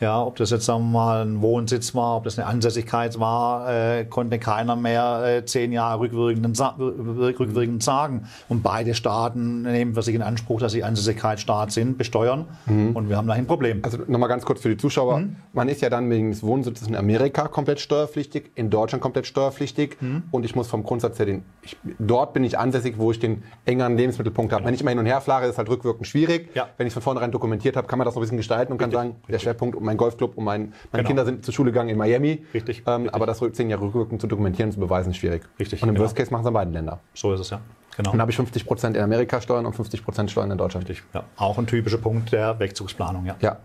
Ja. 0.00 0.20
ob 0.22 0.36
das 0.36 0.50
jetzt 0.50 0.64
sagen 0.66 0.84
wir 0.84 0.98
mal 0.98 1.24
ein 1.24 1.40
Wohnsitz 1.40 1.94
war, 1.94 2.16
ob 2.16 2.24
das 2.24 2.38
eine 2.38 2.46
Ansässigkeit 2.48 3.18
war, 3.20 3.70
äh, 3.72 4.04
konnte 4.04 4.38
keiner 4.38 4.76
mehr 4.76 5.22
äh, 5.24 5.44
zehn 5.44 5.72
Jahre 5.72 6.00
rückwirkend, 6.00 6.60
rückwirkend 6.78 7.82
sagen. 7.82 8.24
Und 8.48 8.62
beide 8.62 8.94
Staaten 8.94 9.62
nehmen 9.62 9.94
für 9.94 10.02
sich 10.02 10.14
in 10.14 10.22
Anspruch, 10.22 10.60
dass 10.60 10.72
sie 10.72 10.82
Ansässigkeitsstaat 10.84 11.72
sind, 11.72 11.98
besteuern. 11.98 12.46
Und 12.66 13.08
wir 13.08 13.16
haben 13.16 13.28
da 13.28 13.34
ein 13.34 13.46
Problem. 13.46 13.80
Also 13.82 13.98
nochmal 14.06 14.28
ganz 14.28 14.44
kurz 14.44 14.60
für 14.60 14.68
die 14.70 14.76
Zuschauer. 14.76 15.18
Mhm. 15.20 15.36
Man 15.52 15.68
ist 15.68 15.80
ja 15.82 15.90
dann 15.90 16.10
wegen 16.10 16.30
des 16.30 16.42
Wohnsitzes 16.42 16.88
in 16.88 16.96
Amerika 16.96 17.48
komplett 17.48 17.80
steuerpflichtig, 17.80 18.50
in 18.54 18.70
Deutschland 18.70 19.02
komplett 19.02 19.26
steuerpflichtig 19.26 19.96
Mhm. 20.00 20.24
und 20.30 20.44
ich 20.44 20.54
muss 20.56 20.66
vom 20.68 20.82
Grundsatz 20.82 21.18
her 21.18 21.26
den, 21.26 21.42
ich, 21.62 21.76
dort 21.98 22.32
bin 22.32 22.42
ich 22.44 22.58
ansässig, 22.58 22.94
wo 22.98 23.03
ich 23.10 23.18
den 23.18 23.42
engeren 23.64 23.96
Lebensmittelpunkt 23.96 24.52
habe. 24.52 24.64
Wenn 24.64 24.74
ich 24.74 24.80
immer 24.80 24.90
hin 24.90 24.98
und 24.98 25.06
her 25.06 25.20
fahre, 25.20 25.46
ist 25.46 25.58
halt 25.58 25.68
rückwirkend 25.68 26.06
schwierig. 26.06 26.50
Ja. 26.54 26.68
Wenn 26.76 26.86
ich 26.86 26.90
es 26.90 26.94
von 26.94 27.02
vornherein 27.02 27.30
dokumentiert 27.30 27.76
habe, 27.76 27.86
kann 27.86 27.98
man 27.98 28.04
das 28.06 28.14
noch 28.14 28.20
ein 28.20 28.24
bisschen 28.24 28.36
gestalten 28.36 28.72
und 28.72 28.78
kann 28.78 28.90
sagen, 28.90 29.16
der 29.28 29.38
Schwerpunkt 29.38 29.76
und 29.76 29.84
mein 29.84 29.96
Golfclub 29.96 30.36
und 30.36 30.44
mein, 30.44 30.72
meine 30.92 31.02
Genau. 31.02 31.06
Kinder 31.08 31.24
sind 31.24 31.44
zur 31.44 31.52
Schule 31.54 31.70
gegangen 31.72 31.90
in 31.90 31.98
Miami. 31.98 32.44
Richtig, 32.54 32.82
Ähm, 32.86 32.94
richtig. 33.02 33.14
Aber 33.14 33.26
das 33.26 33.40
zehn 33.52 33.70
Jahre 33.70 33.82
rückwirkend 33.84 34.20
zu 34.20 34.26
dokumentieren 34.26 34.68
und 34.68 34.72
zu 34.74 34.80
beweisen 34.80 35.10
ist 35.10 35.16
schwierig. 35.18 35.42
Richtig, 35.58 35.82
Und 35.82 35.88
im 35.88 35.94
genau. 35.94 36.04
Worst 36.04 36.16
Case 36.16 36.30
machen 36.30 36.42
es 36.42 36.46
an 36.48 36.54
beiden 36.54 36.72
Ländern. 36.72 36.98
So 37.14 37.32
ist 37.32 37.40
es 37.40 37.50
ja. 37.50 37.60
Genau. 37.96 38.10
Dann 38.10 38.20
habe 38.20 38.30
ich 38.30 38.36
50 38.36 38.66
Prozent 38.66 38.96
in 38.96 39.02
Amerika 39.02 39.40
Steuern 39.40 39.66
und 39.66 39.74
50 39.74 40.04
Prozent 40.04 40.30
Steuern 40.30 40.50
in 40.50 40.58
Deutschland. 40.58 40.88
Ja, 41.12 41.24
auch 41.36 41.58
ein 41.58 41.66
typischer 41.66 41.98
Punkt 41.98 42.32
der 42.32 42.58
Wegzugsplanung, 42.58 43.24
ja. 43.26 43.36
Ja. 43.40 43.58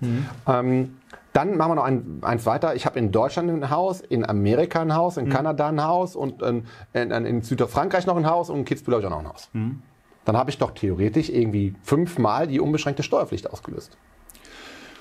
Ähm, 0.48 0.98
dann 1.34 1.58
machen 1.58 1.72
wir 1.72 1.76
noch 1.76 1.84
ein, 1.84 2.20
eins 2.22 2.46
weiter. 2.46 2.76
Ich 2.76 2.86
habe 2.86 2.98
in 3.00 3.12
Deutschland 3.12 3.50
ein 3.50 3.70
Haus, 3.70 4.02
in 4.02 4.28
Amerika 4.28 4.82
ein 4.82 4.96
Haus, 4.96 5.18
in 5.18 5.30
Kanada 5.30 5.68
ein 5.70 5.84
Haus 5.84 6.16
und 6.16 6.42
in, 6.42 6.64
in, 6.94 7.12
in 7.12 7.42
Südfrankreich 7.44 8.06
noch 8.08 8.18
ein 8.18 8.26
Haus 8.28 8.50
und 8.50 8.60
in 8.60 8.66
Kitzbühel 8.66 8.96
habe 8.96 9.02
ich 9.06 9.08
auch 9.08 9.12
noch 9.16 9.26
ein 9.26 9.34
Haus. 9.34 9.50
Dann 10.26 10.38
habe 10.38 10.50
ich 10.50 10.58
doch 10.58 10.72
theoretisch 10.72 11.30
irgendwie 11.30 11.76
fünfmal 11.84 12.48
die 12.48 12.60
unbeschränkte 12.60 13.04
Steuerpflicht 13.04 13.50
ausgelöst. 13.52 13.98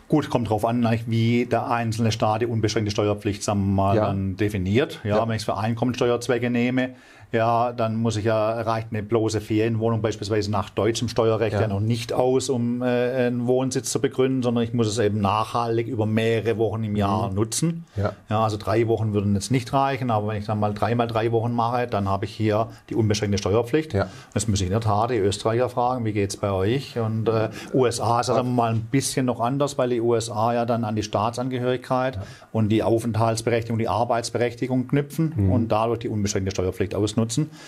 Gut, 0.09 0.31
kommt 0.31 0.49
drauf 0.49 0.65
an, 0.65 0.87
eigentlich, 0.87 1.05
wie 1.11 1.45
der 1.45 1.71
einzelne 1.71 2.13
Staat 2.13 2.41
die 2.41 2.47
unbeschränkte 2.47 2.91
Steuerpflicht 2.91 3.43
sagen 3.43 3.61
wir 3.61 3.73
mal, 3.75 3.97
Ja. 3.97 4.07
dann 4.07 4.37
definiert. 4.37 5.01
Ja, 5.05 5.17
Ja. 5.17 5.23
Wenn 5.29 5.35
ich 5.35 5.43
es 5.43 5.45
für 5.45 5.59
Einkommensteuerzwecke 5.59 6.49
nehme, 6.49 6.95
ja, 7.31 7.73
dann 7.73 7.97
muss 7.97 8.17
ich 8.17 8.25
ja, 8.25 8.61
reicht 8.63 8.89
eine 8.91 9.03
bloße 9.03 9.41
Ferienwohnung 9.41 10.01
beispielsweise 10.01 10.51
nach 10.51 10.71
deutschem 10.71 11.09
Steuerrecht 11.09 11.55
Ja. 11.55 11.63
ja, 11.63 11.69
noch 11.69 11.81
nicht 11.81 12.13
aus, 12.13 12.49
um 12.49 12.83
äh, 12.83 12.87
einen 12.87 13.47
Wohnsitz 13.47 13.91
zu 13.91 14.01
begründen, 14.01 14.43
sondern 14.43 14.65
ich 14.65 14.73
muss 14.73 14.87
es 14.87 14.99
eben 14.99 15.21
nachhaltig 15.21 15.89
über 15.89 16.07
mehrere 16.07 16.57
Wochen 16.57 16.85
im 16.85 16.97
Jahr 16.97 17.31
nutzen. 17.31 17.85
Mhm. 17.97 18.03
Ja. 18.03 18.13
Ja, 18.31 18.45
also 18.45 18.57
drei 18.57 18.89
Wochen 18.89 19.13
würden 19.13 19.35
jetzt 19.35 19.51
nicht 19.51 19.73
reichen, 19.73 20.11
aber 20.11 20.29
wenn 20.29 20.39
ich 20.39 20.47
dann 20.47 20.59
mal 20.59 20.73
dreimal 20.73 21.07
drei 21.07 21.31
Wochen 21.33 21.53
mache, 21.53 21.87
dann 21.87 22.09
habe 22.09 22.25
ich 22.25 22.35
hier 22.35 22.69
die 22.89 22.95
unbeschränkte 22.95 23.37
Steuerpflicht. 23.39 23.93
Ja. 23.93 24.09
Das 24.33 24.49
muss 24.49 24.61
ich 24.61 24.67
in 24.67 24.73
der 24.73 24.81
Tat 24.81 25.11
die 25.11 25.17
Österreicher 25.17 25.69
fragen, 25.69 26.05
wie 26.05 26.13
geht's 26.13 26.37
bei 26.37 26.51
euch? 26.51 26.99
Und 26.99 27.29
äh, 27.29 27.51
USA 27.75 28.21
ist 28.21 28.29
dann 28.29 28.55
mal 28.55 28.73
ein 28.73 28.81
bisschen 28.91 29.27
noch 29.27 29.41
anders, 29.41 29.77
weil 29.77 29.91
die 29.91 30.01
USA 30.01 30.55
ja 30.55 30.65
dann 30.65 30.85
an 30.85 30.97
die 30.97 31.03
Staatsangehörigkeit 31.03 32.19
und 32.53 32.71
die 32.71 32.83
Aufenthaltsberechtigung, 32.83 33.79
die 33.79 33.89
Arbeitsberechtigung 33.89 34.89
knüpfen 34.89 35.51
und 35.51 35.69
dadurch 35.69 36.01
die 36.01 36.09
unbeschränkte 36.09 36.53
Steuerpflicht 36.53 36.95
ausnutzen. 36.95 37.18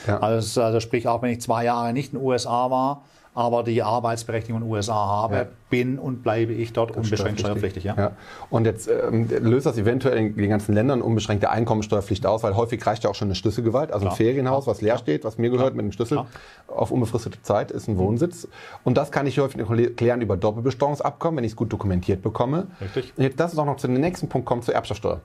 Ja. 0.07 0.21
Also, 0.21 0.63
also 0.63 0.81
sprich, 0.81 1.07
auch 1.09 1.23
wenn 1.23 1.31
ich 1.33 1.41
zwei 1.41 1.65
Jahre 1.65 1.93
nicht 1.93 2.13
in 2.13 2.19
den 2.19 2.27
USA 2.27 2.71
war, 2.71 3.05
aber 3.35 3.63
die 3.63 3.83
Arbeitsberechtigung 3.83 4.61
in 4.61 4.67
den 4.67 4.73
USA 4.73 4.95
habe, 4.95 5.35
Ja. 5.37 5.47
bin 5.71 6.01
und 6.01 6.25
bleibe 6.25 6.53
ich 6.53 6.73
dort 6.73 6.97
unbeschränkt 6.97 7.39
steuerpflichtig. 7.39 7.85
Ja. 7.85 7.95
Ja. 7.97 8.11
Und 8.51 8.65
jetzt 8.65 8.89
ähm, 8.89 9.29
löst 9.41 9.67
das 9.67 9.79
eventuell 9.79 10.19
in 10.19 10.37
den 10.37 10.51
ganzen 10.51 10.75
Ländern 10.75 11.01
unbeschränkte 11.01 11.49
Einkommensteuerpflicht 11.49 12.27
aus, 12.27 12.43
weil 12.43 12.57
häufig 12.57 12.85
reicht 12.85 13.05
ja 13.05 13.11
auch 13.11 13.15
schon 13.15 13.29
eine 13.29 13.37
Schlüsselgewalt, 13.37 13.93
also 13.93 14.07
ein 14.07 14.09
Klar. 14.09 14.17
Ferienhaus, 14.17 14.67
was 14.67 14.81
leer 14.81 14.99
steht, 14.99 15.23
was 15.25 15.39
mir 15.39 15.49
gehört 15.51 15.77
mit 15.77 15.85
dem 15.85 15.93
Schlüssel 15.93 16.25
auf 16.67 16.91
unbefristete 16.91 17.41
Zeit, 17.43 17.71
ist 17.71 17.87
ein 17.89 17.99
Wohnsitz. 17.99 18.49
Und 18.83 18.97
das 18.97 19.13
kann 19.13 19.29
ich 19.29 19.39
häufig 19.39 19.63
klären 19.97 20.21
über 20.23 20.37
Doppelbesteuerungsabkommen, 20.37 21.37
wenn 21.39 21.45
ich 21.45 21.53
es 21.53 21.57
gut 21.57 21.73
dokumentiert 21.73 22.23
bekomme. 22.23 22.67
Richtig. 22.81 23.13
Und 23.17 23.23
jetzt 23.23 23.39
lass 23.39 23.53
uns 23.53 23.61
auch 23.61 23.67
noch 23.67 23.77
zu 23.77 23.87
dem 23.87 24.01
nächsten 24.01 24.29
Punkt 24.29 24.47
kommen, 24.47 24.63
zur 24.63 24.75
Erbschaftssteuer. 24.75 25.21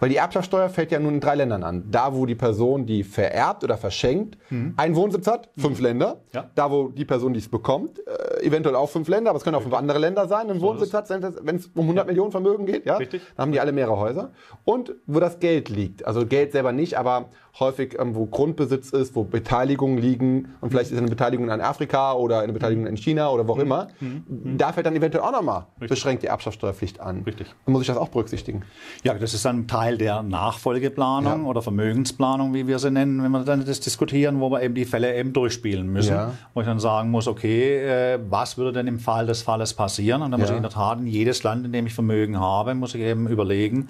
Weil 0.00 0.08
die 0.10 0.16
Erbschaftssteuer 0.16 0.68
fällt 0.68 0.92
ja 0.92 0.98
nun 1.00 1.14
in 1.14 1.20
drei 1.20 1.34
Ländern 1.34 1.62
an. 1.64 1.84
Da, 1.90 2.14
wo 2.14 2.26
die 2.26 2.34
Person, 2.34 2.84
die 2.84 3.04
vererbt 3.04 3.64
oder 3.64 3.78
verschenkt, 3.78 4.36
einen 4.76 4.94
Wohnsitz 4.96 5.26
hat, 5.26 5.48
fünf 5.56 5.80
Länder. 5.80 6.18
Ja. 6.34 6.50
Da, 6.54 6.70
wo 6.70 6.88
die 6.88 7.06
Person, 7.06 7.32
die 7.32 7.37
es 7.44 7.50
bekommt, 7.50 8.00
äh, 8.06 8.44
eventuell 8.44 8.76
auch 8.76 8.88
fünf 8.88 9.08
Länder, 9.08 9.30
aber 9.30 9.38
es 9.38 9.44
können 9.44 9.56
auch 9.56 9.62
fünf 9.62 9.74
andere 9.74 9.98
Länder 9.98 10.28
sein, 10.28 10.50
einen 10.50 10.60
Wohnsitz 10.60 10.92
hat, 10.94 11.08
wenn 11.10 11.56
es 11.56 11.66
um 11.74 11.82
100 11.82 12.06
Millionen 12.06 12.30
Vermögen 12.30 12.66
geht, 12.66 12.86
ja, 12.86 12.96
Richtig. 12.96 13.22
dann 13.36 13.44
haben 13.46 13.52
die 13.52 13.60
alle 13.60 13.72
mehrere 13.72 13.98
Häuser. 13.98 14.30
Und 14.64 14.94
wo 15.06 15.20
das 15.20 15.40
Geld 15.40 15.68
liegt, 15.68 16.06
also 16.06 16.26
Geld 16.26 16.52
selber 16.52 16.72
nicht, 16.72 16.98
aber 16.98 17.30
häufig, 17.60 17.96
ähm, 17.98 18.14
wo 18.14 18.26
Grundbesitz 18.26 18.90
ist, 18.90 19.14
wo 19.16 19.24
Beteiligungen 19.24 19.98
liegen 19.98 20.48
und 20.60 20.70
vielleicht 20.70 20.90
ist 20.92 20.98
eine 20.98 21.08
Beteiligung 21.08 21.50
in 21.50 21.60
Afrika 21.60 22.12
oder 22.12 22.40
eine 22.40 22.52
Beteiligung 22.52 22.86
in 22.86 22.96
China 22.96 23.30
oder 23.30 23.46
wo 23.48 23.52
auch 23.52 23.58
immer, 23.58 23.88
da 24.28 24.72
fällt 24.72 24.86
dann 24.86 24.94
eventuell 24.96 25.24
auch 25.24 25.32
nochmal 25.32 25.66
beschränkte 25.78 26.28
Erbschaftssteuerpflicht 26.28 27.00
an. 27.00 27.22
Richtig. 27.24 27.54
Muss 27.66 27.82
ich 27.82 27.88
das 27.88 27.96
auch 27.96 28.08
berücksichtigen? 28.08 28.62
Ja, 29.02 29.14
das 29.14 29.34
ist 29.34 29.44
dann 29.44 29.66
Teil 29.66 29.98
der 29.98 30.22
Nachfolgeplanung 30.22 31.42
Ja. 31.44 31.48
oder 31.48 31.62
Vermögensplanung, 31.62 32.54
wie 32.54 32.66
wir 32.66 32.78
sie 32.78 32.90
nennen, 32.90 33.22
wenn 33.22 33.30
wir 33.30 33.40
dann 33.44 33.64
das 33.64 33.80
diskutieren, 33.80 34.40
wo 34.40 34.50
wir 34.50 34.62
eben 34.62 34.74
die 34.74 34.84
Fälle 34.84 35.16
eben 35.16 35.32
durchspielen 35.32 35.86
müssen. 35.88 36.12
Ja. 36.12 36.34
Wo 36.54 36.60
ich 36.60 36.66
dann 36.66 36.78
sagen 36.80 37.10
muss, 37.10 37.26
okay, 37.28 37.78
äh, 37.78 38.18
was 38.28 38.56
würde 38.58 38.72
denn 38.72 38.86
im 38.86 38.98
Fall 38.98 39.26
des 39.26 39.42
Falles 39.42 39.74
passieren? 39.74 40.22
Und 40.22 40.30
dann 40.30 40.40
muss 40.40 40.48
Ja. 40.50 40.54
ich 40.54 40.58
in 40.58 40.62
der 40.62 40.72
Tat 40.72 40.98
in 40.98 41.06
jedes 41.06 41.42
Land, 41.42 41.64
in 41.66 41.72
dem 41.72 41.86
ich 41.86 41.94
Vermögen 41.94 42.38
habe, 42.38 42.74
muss 42.74 42.94
ich 42.94 43.00
eben 43.00 43.26
überlegen, 43.28 43.88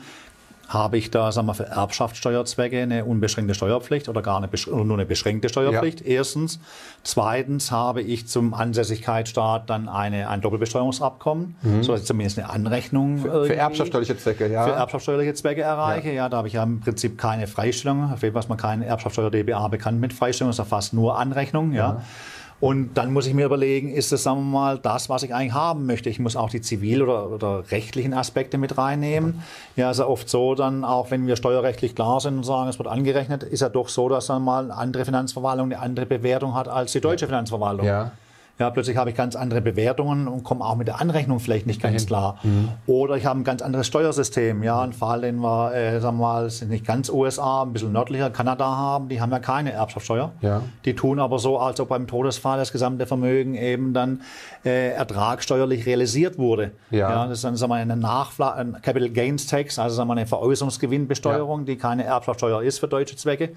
habe 0.69 0.99
ich 0.99 1.11
da, 1.11 1.33
sagen 1.33 1.47
wir, 1.47 1.55
für 1.55 1.65
Erbschaftssteuerzwecke 1.67 2.83
eine 2.83 3.05
unbeschränkte 3.07 3.55
Steuerpflicht 3.55 4.09
oder 4.09 4.21
gar 4.23 4.37
eine, 4.37 4.49
oder 4.49 4.85
nur 4.85 4.97
eine 4.99 5.07
beschränkte 5.07 5.49
Steuerpflicht? 5.49 6.03
Erstens. 6.03 6.61
Zweitens 7.03 7.71
habe 7.73 8.03
ich 8.03 8.29
zum 8.29 8.53
Ansässigkeitsstaat 8.55 9.71
dann 9.71 9.89
eine, 9.89 10.29
ein 10.29 10.41
Doppelbesteuerungsabkommen, 10.43 11.57
so 11.81 11.93
dass 11.93 12.03
ich 12.03 12.07
zumindest 12.07 12.39
eine 12.39 12.51
Anrechnung 12.51 13.15
Mhm. 13.15 13.23
Für 13.23 13.29
irgendwie- 13.29 13.55
erbschaftssteuerliche 13.55 14.19
Zwecke, 14.19 14.53
ja. 14.53 14.65
für 14.65 14.73
erbschaftssteuerliche 14.73 15.35
Zwecke 15.35 15.63
erreiche. 15.63 16.13
Ja. 16.13 16.29
da 16.29 16.39
habe 16.39 16.49
ich 16.49 16.55
ja 16.55 16.63
im 16.63 16.81
Prinzip 16.81 17.17
keine 17.17 17.47
Freistellung. 17.47 18.13
Auf 18.13 18.23
jeden 18.23 18.35
Fall 18.35 18.41
ist 18.43 18.49
man 18.49 18.59
kein 18.59 18.83
Erbschaftssteuer-DBA 18.83 19.69
bekannt 19.69 20.01
mit 20.01 20.13
Freistellung, 20.13 20.51
das 20.51 20.57
ist 20.57 20.59
ja 20.59 20.65
fast 20.65 20.93
nur 20.93 21.19
Anrechnung. 21.19 21.73
Ja. 21.73 22.03
Und 22.61 22.95
dann 22.95 23.13
muss 23.13 23.27
ich 23.27 23.35
mir 23.35 23.47
überlegen, 23.47 23.93
ist 23.93 24.11
das, 24.11 24.25
sagen 24.25 24.39
wir 24.39 24.59
mal, 24.59 24.79
das, 24.79 25.09
was 25.09 25.23
ich 25.23 25.33
eigentlich 25.33 25.53
haben 25.53 25.87
möchte? 25.87 26.11
Ich 26.11 26.19
muss 26.19 26.35
auch 26.35 26.51
die 26.51 26.61
zivil- 26.61 27.03
oder, 27.03 27.31
oder 27.31 27.71
rechtlichen 27.71 28.13
Aspekte 28.13 28.59
mit 28.59 28.77
reinnehmen. 28.77 29.43
Ja, 29.77 29.93
ist 29.93 29.99
ja 29.99 30.07
oft 30.07 30.29
so, 30.29 30.57
dann 30.57 30.85
auch 30.85 31.13
wenn 31.13 31.29
wir 31.29 31.37
steuerrechtlich 31.37 31.95
klar 31.95 32.21
sind 32.21 32.37
und 32.37 32.43
sagen, 32.45 32.69
es 32.69 32.79
wird 32.79 32.89
angerechnet, 32.89 33.45
ist 33.45 33.61
ja 33.61 33.69
doch 33.69 33.89
so, 33.89 34.09
dass 34.09 34.27
dann 34.27 34.43
mal 34.43 34.65
eine 34.65 34.77
andere 34.77 35.05
Finanzverwaltung 35.05 35.67
eine 35.67 35.81
andere 35.81 36.07
Bewertung 36.07 36.55
hat 36.55 36.69
als 36.69 36.91
die 36.93 37.01
deutsche 37.01 37.27
Finanzverwaltung. 37.27 37.87
Ja. 37.87 38.11
Ja, 38.59 38.71
plötzlich 38.71 38.97
habe 38.97 39.11
ich 39.11 39.17
ganz 39.17 39.37
andere 39.37 39.61
Bewertungen 39.61 40.27
und 40.27 40.43
komme 40.43 40.65
auch 40.65 40.75
mit 40.75 40.89
der 40.89 41.01
Anrechnung 41.01 41.39
vielleicht 41.39 41.67
nicht 41.67 41.81
ganz 41.81 42.07
klar. 42.07 42.39
Mhm. 42.43 42.71
Oder 42.87 43.17
ich 43.17 43.25
habe 43.25 43.39
ein 43.39 43.45
ganz 43.45 43.63
anderes 43.63 43.87
Steuersystem. 43.87 44.65
Ja, 44.65 44.83
ein 44.83 44.93
Fall, 44.93 45.21
den 45.21 45.39
wir, 45.39 45.73
äh, 45.75 46.01
sagen 46.01 46.19
wir 46.19 46.23
mal, 46.23 46.51
sind 46.51 46.71
nicht 46.71 46.85
ganz 46.85 47.09
USA, 47.09 47.63
ein 47.63 47.73
bisschen 47.73 47.93
nördlicher, 47.93 48.31
Kanada 48.31 48.65
haben, 48.65 49.09
die 49.09 49.21
haben 49.21 49.31
ja 49.31 49.39
keine 49.39 49.73
Erbschaftssteuer. 49.73 50.33
Ja. 50.41 50.63
Die 50.85 50.95
tun 50.95 51.21
aber 51.21 51.39
so, 51.39 51.59
als 51.59 51.79
ob 51.79 51.91
beim 51.91 52.09
Todesfall 52.09 52.59
das 52.59 52.73
gesamte 52.73 53.07
Vermögen 53.07 53.55
eben 53.55 53.95
dann 53.95 54.23
äh, 54.65 54.91
ertragsteuerlich 54.91 55.87
realisiert 55.87 56.37
wurde. 56.37 56.73
Ja. 56.91 57.11
ja 57.11 57.27
das 57.27 57.39
ist 57.39 57.45
dann 57.45 57.57
sagen 57.57 57.71
wir, 57.71 57.77
eine 57.77 57.97
Nachfla 57.97 58.55
ein 58.55 58.79
Capital 58.83 59.11
Gains 59.11 59.47
Tax, 59.47 59.79
also 59.79 59.95
sagen 59.95 60.09
wir, 60.09 60.15
eine 60.15 60.27
Veräußerungsgewinnbesteuerung, 60.27 61.61
ja. 61.61 61.67
die 61.67 61.77
keine 61.77 62.05
Erbschaftssteuer 62.05 62.63
ist 62.63 62.81
für 62.81 62.89
deutsche 62.89 63.15
Zwecke. 63.15 63.51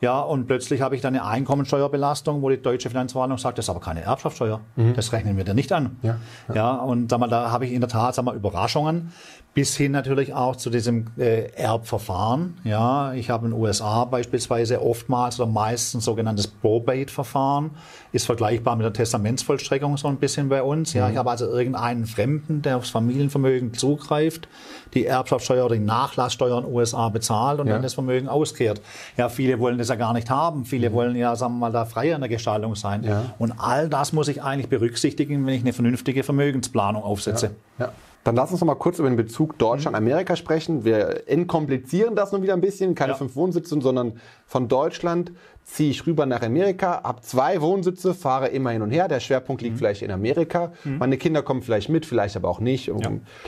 Ja, 0.00 0.20
und 0.20 0.46
plötzlich 0.46 0.80
habe 0.80 0.94
ich 0.94 1.02
dann 1.02 1.14
eine 1.14 1.24
Einkommensteuerbelastung, 1.24 2.40
wo 2.42 2.50
die 2.50 2.62
deutsche 2.62 2.88
Finanzverwaltung 2.88 3.38
sagt, 3.38 3.58
das 3.58 3.66
ist 3.66 3.70
aber 3.70 3.80
keine 3.80 4.02
Erbschaftssteuer. 4.02 4.60
Mhm. 4.76 4.94
Das 4.94 5.12
rechnen 5.12 5.36
wir 5.36 5.44
dir 5.44 5.54
nicht 5.54 5.72
an. 5.72 5.96
Ja, 6.02 6.16
ja. 6.48 6.54
ja 6.54 6.74
und 6.76 7.10
sag 7.10 7.18
mal, 7.18 7.28
da 7.28 7.50
habe 7.50 7.66
ich 7.66 7.72
in 7.72 7.80
der 7.80 7.88
Tat 7.88 8.14
sag 8.14 8.24
mal, 8.24 8.36
Überraschungen 8.36 9.12
bis 9.58 9.76
hin 9.76 9.90
natürlich 9.90 10.34
auch 10.34 10.54
zu 10.54 10.70
diesem 10.70 11.06
äh, 11.18 11.50
Erbverfahren. 11.50 12.58
Ja, 12.62 13.12
ich 13.14 13.28
habe 13.28 13.46
in 13.46 13.50
den 13.50 13.60
USA 13.60 14.04
beispielsweise 14.04 14.80
oftmals 14.80 15.40
oder 15.40 15.48
meistens 15.50 16.04
sogenanntes 16.04 16.46
Probate-Verfahren. 16.46 17.72
Ist 18.12 18.26
vergleichbar 18.26 18.76
mit 18.76 18.84
der 18.84 18.92
Testamentsvollstreckung 18.92 19.96
so 19.96 20.06
ein 20.06 20.18
bisschen 20.18 20.48
bei 20.48 20.62
uns. 20.62 20.92
Ja, 20.92 21.06
mhm. 21.06 21.12
ich 21.12 21.18
habe 21.18 21.30
also 21.30 21.46
irgendeinen 21.46 22.06
Fremden, 22.06 22.62
der 22.62 22.76
aufs 22.76 22.90
Familienvermögen 22.90 23.74
zugreift, 23.74 24.48
die 24.94 25.06
Erbschaftssteuer 25.06 25.64
oder 25.64 25.74
die 25.74 25.84
Nachlasssteuer 25.84 26.58
in 26.58 26.64
den 26.64 26.72
USA 26.72 27.08
bezahlt 27.08 27.58
und 27.58 27.66
ja. 27.66 27.72
dann 27.72 27.82
das 27.82 27.94
Vermögen 27.94 28.28
auskehrt. 28.28 28.80
Ja, 29.16 29.28
viele 29.28 29.58
wollen 29.58 29.76
das 29.76 29.87
ja 29.88 29.96
gar 29.96 30.12
nicht 30.12 30.30
haben. 30.30 30.64
Viele 30.64 30.90
mhm. 30.90 30.94
wollen 30.94 31.16
ja, 31.16 31.36
sagen 31.36 31.54
wir 31.54 31.58
mal, 31.60 31.72
da 31.72 31.84
freier 31.84 32.14
in 32.14 32.20
der 32.20 32.28
Gestaltung 32.28 32.74
sein. 32.74 33.04
Ja. 33.04 33.34
Und 33.38 33.52
all 33.58 33.88
das 33.88 34.12
muss 34.12 34.28
ich 34.28 34.42
eigentlich 34.42 34.68
berücksichtigen, 34.68 35.46
wenn 35.46 35.54
ich 35.54 35.62
eine 35.62 35.72
vernünftige 35.72 36.22
Vermögensplanung 36.22 37.02
aufsetze. 37.02 37.50
Ja. 37.78 37.86
ja. 37.86 37.92
Dann 38.24 38.36
lass 38.36 38.50
uns 38.50 38.60
noch 38.60 38.66
mal 38.66 38.74
kurz 38.74 38.98
über 38.98 39.08
den 39.08 39.16
Bezug 39.16 39.58
Deutschland-Amerika 39.58 40.36
sprechen. 40.36 40.84
Wir 40.84 41.28
entkomplizieren 41.28 42.14
das 42.14 42.32
nun 42.32 42.42
wieder 42.42 42.52
ein 42.52 42.60
bisschen. 42.60 42.94
Keine 42.94 43.12
ja. 43.12 43.16
fünf 43.16 43.36
Wohnsitze, 43.36 43.80
sondern 43.80 44.20
von 44.46 44.68
Deutschland 44.68 45.32
ziehe 45.68 45.90
ich 45.90 46.06
rüber 46.06 46.24
nach 46.24 46.42
Amerika, 46.42 47.02
habe 47.04 47.20
zwei 47.20 47.60
Wohnsitze, 47.60 48.14
fahre 48.14 48.48
immer 48.48 48.70
hin 48.70 48.80
und 48.80 48.90
her. 48.90 49.06
Der 49.06 49.20
Schwerpunkt 49.20 49.60
liegt 49.60 49.74
mhm. 49.74 49.78
vielleicht 49.78 50.02
in 50.02 50.10
Amerika. 50.10 50.72
Mhm. 50.82 50.98
Meine 50.98 51.18
Kinder 51.18 51.42
kommen 51.42 51.62
vielleicht 51.62 51.90
mit, 51.90 52.06
vielleicht 52.06 52.36
aber 52.36 52.48
auch 52.48 52.58
nicht. 52.58 52.86
Ja. 52.86 52.94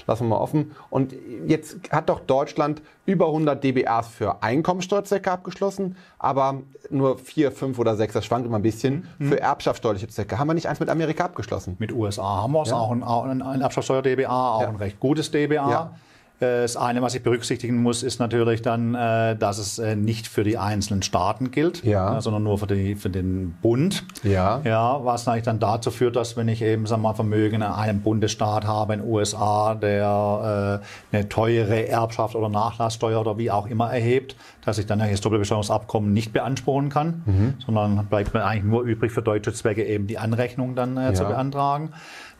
Lassen 0.06 0.24
wir 0.24 0.28
mal 0.28 0.36
offen. 0.36 0.72
Und 0.90 1.14
jetzt 1.46 1.78
hat 1.90 2.10
doch 2.10 2.20
Deutschland 2.20 2.82
über 3.06 3.26
100 3.26 3.64
dBAs 3.64 4.08
für 4.08 4.42
Einkommensteuerzwecke 4.42 5.30
abgeschlossen, 5.30 5.96
aber 6.18 6.60
nur 6.90 7.18
vier, 7.18 7.52
fünf 7.52 7.78
oder 7.78 7.96
sechs, 7.96 8.12
das 8.12 8.26
schwankt 8.26 8.46
immer 8.46 8.58
ein 8.58 8.62
bisschen, 8.62 9.08
mhm. 9.18 9.28
für 9.28 9.40
erbschaftssteuerliche 9.40 10.08
Zwecke. 10.08 10.38
Haben 10.38 10.48
wir 10.48 10.54
nicht 10.54 10.68
eins 10.68 10.78
mit 10.78 10.90
Amerika 10.90 11.24
abgeschlossen? 11.24 11.76
Mit 11.78 11.90
USA 11.92 12.42
haben 12.42 12.52
wir 12.52 12.62
es, 12.62 12.68
ja. 12.68 12.76
auch 12.76 12.90
ein, 12.90 13.42
ein 13.42 13.60
Erbschaftssteuer-DBA, 13.62 14.28
auch 14.28 14.62
ja. 14.62 14.68
ein 14.68 14.76
recht 14.76 15.00
gutes 15.00 15.30
DBA. 15.30 15.92
Das 16.40 16.78
eine, 16.78 17.02
was 17.02 17.14
ich 17.14 17.22
berücksichtigen 17.22 17.82
muss, 17.82 18.02
ist 18.02 18.18
natürlich 18.18 18.62
dann, 18.62 18.94
äh, 18.94 19.36
dass 19.36 19.58
es 19.58 19.78
äh, 19.78 19.94
nicht 19.94 20.26
für 20.26 20.42
die 20.42 20.56
einzelnen 20.56 21.02
Staaten 21.02 21.50
gilt, 21.50 21.84
ja. 21.84 22.16
Äh, 22.16 22.22
sondern 22.22 22.44
nur 22.44 22.56
für, 22.56 22.66
die, 22.66 22.94
für 22.94 23.10
den 23.10 23.54
Bund. 23.60 24.04
Ja. 24.22 24.62
Ja, 24.64 25.04
was 25.04 25.26
natürlich 25.26 25.44
dann 25.44 25.58
dazu 25.58 25.90
führt, 25.90 26.16
dass 26.16 26.38
wenn 26.38 26.48
ich 26.48 26.62
eben 26.62 26.86
sagen 26.86 27.02
wir 27.02 27.08
mal, 27.08 27.14
Vermögen 27.14 27.56
in 27.56 27.62
einem 27.62 28.00
Bundesstaat 28.00 28.66
habe, 28.66 28.94
in 28.94 29.00
den 29.00 29.08
USA, 29.10 29.74
der 29.74 30.80
äh, 31.12 31.14
eine 31.14 31.28
teure 31.28 31.86
Erbschaft 31.86 32.34
oder 32.34 32.48
Nachlasssteuer 32.48 33.20
oder 33.20 33.36
wie 33.36 33.50
auch 33.50 33.66
immer 33.66 33.92
erhebt, 33.92 34.34
dass 34.64 34.78
ich 34.78 34.86
dann 34.86 35.00
das 35.00 35.20
Doppelbesteuerungsabkommen 35.20 36.10
nicht 36.10 36.32
beanspruchen 36.32 36.88
kann, 36.88 37.22
mhm. 37.26 37.54
sondern 37.64 38.06
bleibt 38.06 38.32
mir 38.32 38.46
eigentlich 38.46 38.64
nur 38.64 38.82
übrig 38.84 39.12
für 39.12 39.20
deutsche 39.20 39.52
Zwecke 39.52 39.84
eben 39.84 40.06
die 40.06 40.16
Anrechnung 40.16 40.74
dann 40.74 40.96
äh, 40.96 41.02
ja. 41.02 41.14
zu 41.14 41.24
beantragen. 41.24 41.90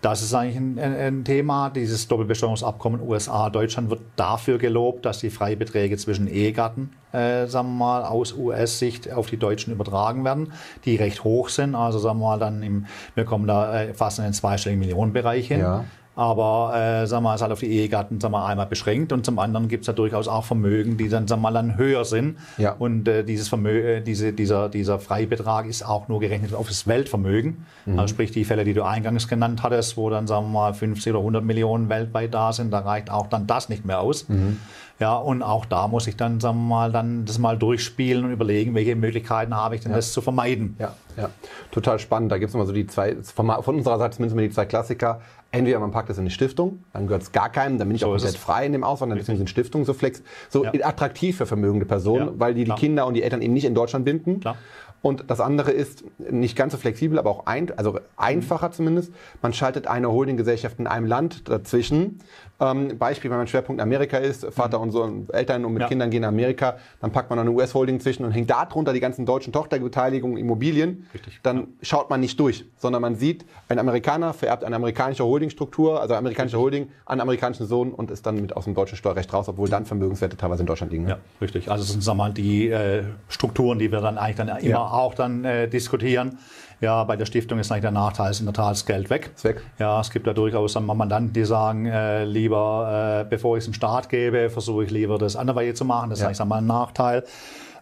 Das 0.01 0.23
ist 0.23 0.33
eigentlich 0.33 0.57
ein, 0.57 0.79
ein, 0.79 1.25
Thema. 1.25 1.69
Dieses 1.69 2.09
Doppelbesteuerungsabkommen 2.09 3.03
USA-Deutschland 3.03 3.91
wird 3.91 4.01
dafür 4.17 4.57
gelobt, 4.57 5.05
dass 5.05 5.19
die 5.19 5.29
Freibeträge 5.29 5.97
zwischen 5.99 6.27
Ehegatten, 6.27 6.93
äh, 7.13 7.47
sagen 7.47 7.69
wir 7.69 7.85
mal, 7.85 8.05
aus 8.05 8.33
US-Sicht 8.33 9.13
auf 9.13 9.27
die 9.29 9.37
Deutschen 9.37 9.75
übertragen 9.75 10.25
werden, 10.25 10.53
die 10.87 10.97
recht 10.97 11.23
hoch 11.23 11.51
sind. 11.51 11.75
Also 11.75 11.99
sagen 11.99 12.19
wir 12.19 12.29
mal, 12.29 12.39
dann 12.39 12.63
im, 12.63 12.87
wir 13.15 13.27
kommen 13.27 13.47
da 13.47 13.83
äh, 13.83 13.93
fast 13.93 14.19
in 14.19 14.25
den 14.25 14.33
zweistelligen 14.33 14.81
Millionenbereich 14.81 15.49
hin. 15.49 15.61
Ja. 15.61 15.85
Aber 16.21 16.75
äh, 16.75 17.07
wir, 17.07 17.31
es 17.31 17.37
ist 17.37 17.43
halt 17.43 17.51
auf 17.51 17.61
die 17.61 17.71
Ehegatten 17.71 18.21
sagen 18.21 18.35
wir, 18.35 18.45
einmal 18.45 18.67
beschränkt 18.67 19.11
und 19.11 19.25
zum 19.25 19.39
anderen 19.39 19.69
gibt 19.69 19.85
es 19.85 19.87
ja 19.87 19.95
durchaus 19.95 20.29
auch 20.29 20.45
Vermögen, 20.45 20.99
die 20.99 21.09
dann, 21.09 21.27
sagen 21.27 21.41
wir, 21.41 21.51
dann 21.51 21.79
höher 21.79 22.05
sind. 22.05 22.37
Ja. 22.59 22.73
Und 22.73 23.09
äh, 23.09 23.25
dieses 23.25 23.49
Vermögen, 23.49 23.89
äh, 23.89 24.03
diese, 24.03 24.35
dieser, 24.35 24.69
dieser 24.69 24.99
Freibetrag 24.99 25.65
ist 25.65 25.83
auch 25.83 26.09
nur 26.09 26.21
gerechnet 26.21 26.53
auf 26.53 26.69
das 26.69 26.87
Weltvermögen. 26.87 27.65
Mhm. 27.87 27.99
Also 27.99 28.13
sprich 28.13 28.33
die 28.33 28.45
Fälle, 28.45 28.65
die 28.65 28.75
du 28.75 28.85
eingangs 28.85 29.29
genannt 29.29 29.63
hattest, 29.63 29.97
wo 29.97 30.11
dann 30.11 30.27
sagen 30.27 30.49
wir 30.49 30.61
mal 30.61 30.75
50 30.75 31.11
oder 31.11 31.21
100 31.21 31.43
Millionen 31.43 31.89
weltweit 31.89 32.35
da 32.35 32.53
sind, 32.53 32.71
da 32.71 32.81
reicht 32.81 33.11
auch 33.11 33.29
dann 33.29 33.47
das 33.47 33.71
nicht 33.71 33.87
mehr 33.87 34.01
aus. 34.01 34.29
Mhm. 34.29 34.59
Ja, 35.01 35.17
und 35.17 35.43
auch 35.43 35.65
da 35.65 35.89
muss 35.89 36.07
ich 36.07 36.17
dann, 36.17 36.41
sagen 36.41 36.59
wir 36.59 36.69
mal, 36.69 36.93
dann 36.93 37.25
das 37.25 37.39
mal 37.39 37.57
durchspielen 37.57 38.25
und 38.25 38.33
überlegen, 38.33 38.75
welche 38.75 38.95
Möglichkeiten 38.95 39.55
habe 39.55 39.75
ich 39.75 39.81
denn, 39.81 39.93
ja. 39.93 39.97
das 39.97 40.13
zu 40.13 40.21
vermeiden. 40.21 40.77
Ja, 40.79 40.95
ja, 41.17 41.31
total 41.71 41.99
spannend. 41.99 42.31
Da 42.31 42.37
gibt 42.37 42.51
es 42.51 42.55
immer 42.55 42.67
so 42.67 42.73
die 42.73 42.87
zwei, 42.87 43.17
von 43.23 43.49
unserer 43.75 43.99
Seite 43.99 44.17
zumindest 44.17 44.37
mal 44.37 44.43
die 44.43 44.51
zwei 44.51 44.67
Klassiker. 44.67 45.23
Entweder 45.53 45.81
man 45.81 45.91
packt 45.91 46.11
es 46.11 46.19
in 46.19 46.23
eine 46.23 46.31
Stiftung, 46.31 46.85
dann 46.93 47.07
gehört 47.07 47.23
es 47.23 47.33
gar 47.33 47.49
keinem, 47.49 47.79
dann 47.79 47.89
bin 47.89 47.97
ich 47.97 48.03
so 48.03 48.09
auch 48.09 48.13
komplett 48.13 48.37
frei 48.37 48.67
in 48.67 48.73
dem 48.73 48.85
Ausland, 48.85 49.11
dann 49.11 49.19
ist 49.19 49.29
es 49.29 49.41
in 49.41 49.49
Stiftung 49.49 49.85
so 49.85 49.95
flex, 49.95 50.23
so 50.49 50.65
ja. 50.65 50.71
attraktiv 50.85 51.39
für 51.39 51.47
vermögende 51.47 51.87
Personen, 51.87 52.27
ja, 52.27 52.33
weil 52.37 52.55
die 52.55 52.65
klar. 52.65 52.77
die 52.77 52.81
Kinder 52.81 53.07
und 53.07 53.15
die 53.15 53.25
Eltern 53.25 53.43
eben 53.43 53.55
nicht 53.55 53.65
in 53.65 53.75
Deutschland 53.75 54.05
binden. 54.05 54.41
Klar. 54.41 54.57
Und 55.03 55.25
das 55.29 55.41
andere 55.41 55.71
ist 55.71 56.05
nicht 56.19 56.57
ganz 56.57 56.73
so 56.73 56.79
flexibel, 56.79 57.19
aber 57.19 57.31
auch 57.31 57.47
ein, 57.47 57.73
also 57.77 57.99
einfacher 58.17 58.71
zumindest. 58.71 59.13
Man 59.41 59.55
schaltet 59.55 59.87
eine 59.87 60.11
Holdinggesellschaft 60.13 60.79
in 60.79 60.87
einem 60.87 61.07
Land 61.07 61.49
dazwischen. 61.49 62.21
Ähm, 62.61 62.99
Beispiel, 62.99 63.31
wenn 63.31 63.39
mein 63.39 63.47
Schwerpunkt 63.47 63.81
Amerika 63.81 64.19
ist, 64.19 64.47
Vater 64.53 64.79
mhm. 64.79 64.85
und 64.85 64.91
so 64.91 65.27
Eltern 65.33 65.65
und 65.65 65.73
mit 65.73 65.83
ja. 65.83 65.89
Kindern 65.89 66.11
gehen 66.11 66.23
nach 66.23 66.29
Amerika, 66.29 66.77
dann 67.01 67.11
packt 67.11 67.31
man 67.31 67.39
eine 67.39 67.51
US-Holding 67.51 68.01
zwischen 68.01 68.25
und 68.25 68.33
hängt 68.33 68.51
darunter 68.51 68.93
die 68.93 69.01
ganzen 69.01 69.25
deutschen 69.25 69.53
Tochterbeteiligungen, 69.53 70.37
Immobilien. 70.37 71.07
Richtig. 71.15 71.41
Dann 71.43 71.59
ja. 71.59 71.67
schaut 71.83 72.11
man 72.11 72.21
nicht 72.21 72.39
durch, 72.39 72.67
sondern 72.77 73.03
man 73.03 73.17
sieht, 73.17 73.45
ein 73.69 73.79
Amerikaner 73.79 74.35
vererbt 74.35 74.65
eine 74.65 74.77
amerikanische 74.77 75.25
Holdingstruktur, 75.25 76.01
also 76.01 76.15
amerikanische 76.15 76.59
Holding 76.59 76.89
an 77.07 77.13
einen 77.13 77.23
amerikanischen 77.23 77.67
Sohn 77.67 77.93
und 77.93 78.11
ist 78.11 78.27
dann 78.27 78.41
mit 78.41 78.57
aus 78.57 78.65
dem 78.65 78.75
deutschen 78.75 78.97
Steuerrecht 78.97 79.33
raus, 79.33 79.49
obwohl 79.49 79.69
dann 79.69 79.87
Vermögenswerte 79.87 80.37
teilweise 80.37 80.63
in 80.63 80.67
Deutschland 80.67 80.93
liegen. 80.93 81.05
Ne? 81.05 81.11
Ja, 81.11 81.19
richtig. 81.41 81.71
Also 81.71 81.83
das 81.83 81.93
sind 81.93 82.03
sagen 82.03 82.19
wir 82.19 82.25
mal, 82.25 82.33
die 82.33 82.69
äh, 82.69 83.05
Strukturen, 83.29 83.79
die 83.79 83.91
wir 83.91 84.01
dann 84.01 84.19
eigentlich 84.19 84.37
dann 84.37 84.49
immer 84.49 84.69
ja. 84.69 84.79
auch 84.79 85.15
dann 85.15 85.45
äh, 85.45 85.69
diskutieren. 85.69 86.39
Ja, 86.81 87.05
bei 87.05 87.17
der 87.17 87.27
Stiftung 87.27 87.59
ist 87.59 87.71
eigentlich 87.71 87.83
der 87.83 87.91
Nachteil, 87.91 88.31
ist 88.31 88.41
in 88.41 88.47
der 88.47 88.55
Tat 88.55 88.73
das 88.73 88.87
Geld 88.87 89.11
weg. 89.11 89.31
Ist 89.37 89.45
weg. 89.45 89.63
Ja, 89.79 90.01
es 90.01 90.11
gibt 90.11 90.27
da 90.27 90.33
durchaus 90.33 90.81
Mandanten, 90.81 91.33
die 91.35 91.45
sagen, 91.45 91.85
äh, 91.85 92.25
lieber, 92.51 93.23
äh, 93.23 93.25
bevor 93.29 93.57
ich 93.57 93.63
es 93.63 93.65
dem 93.67 93.75
Staat 93.75 94.09
gebe, 94.09 94.49
versuche 94.51 94.83
ich 94.85 94.91
lieber 94.91 95.19
das 95.19 95.37
anderweitig 95.37 95.77
zu 95.77 95.85
machen. 95.85 96.11
Das 96.11 96.19
ja. 96.21 96.29
ist 96.29 96.41
eigentlich 96.41 96.49
mal 96.49 96.59
ein 96.59 96.67
Nachteil. 96.67 97.23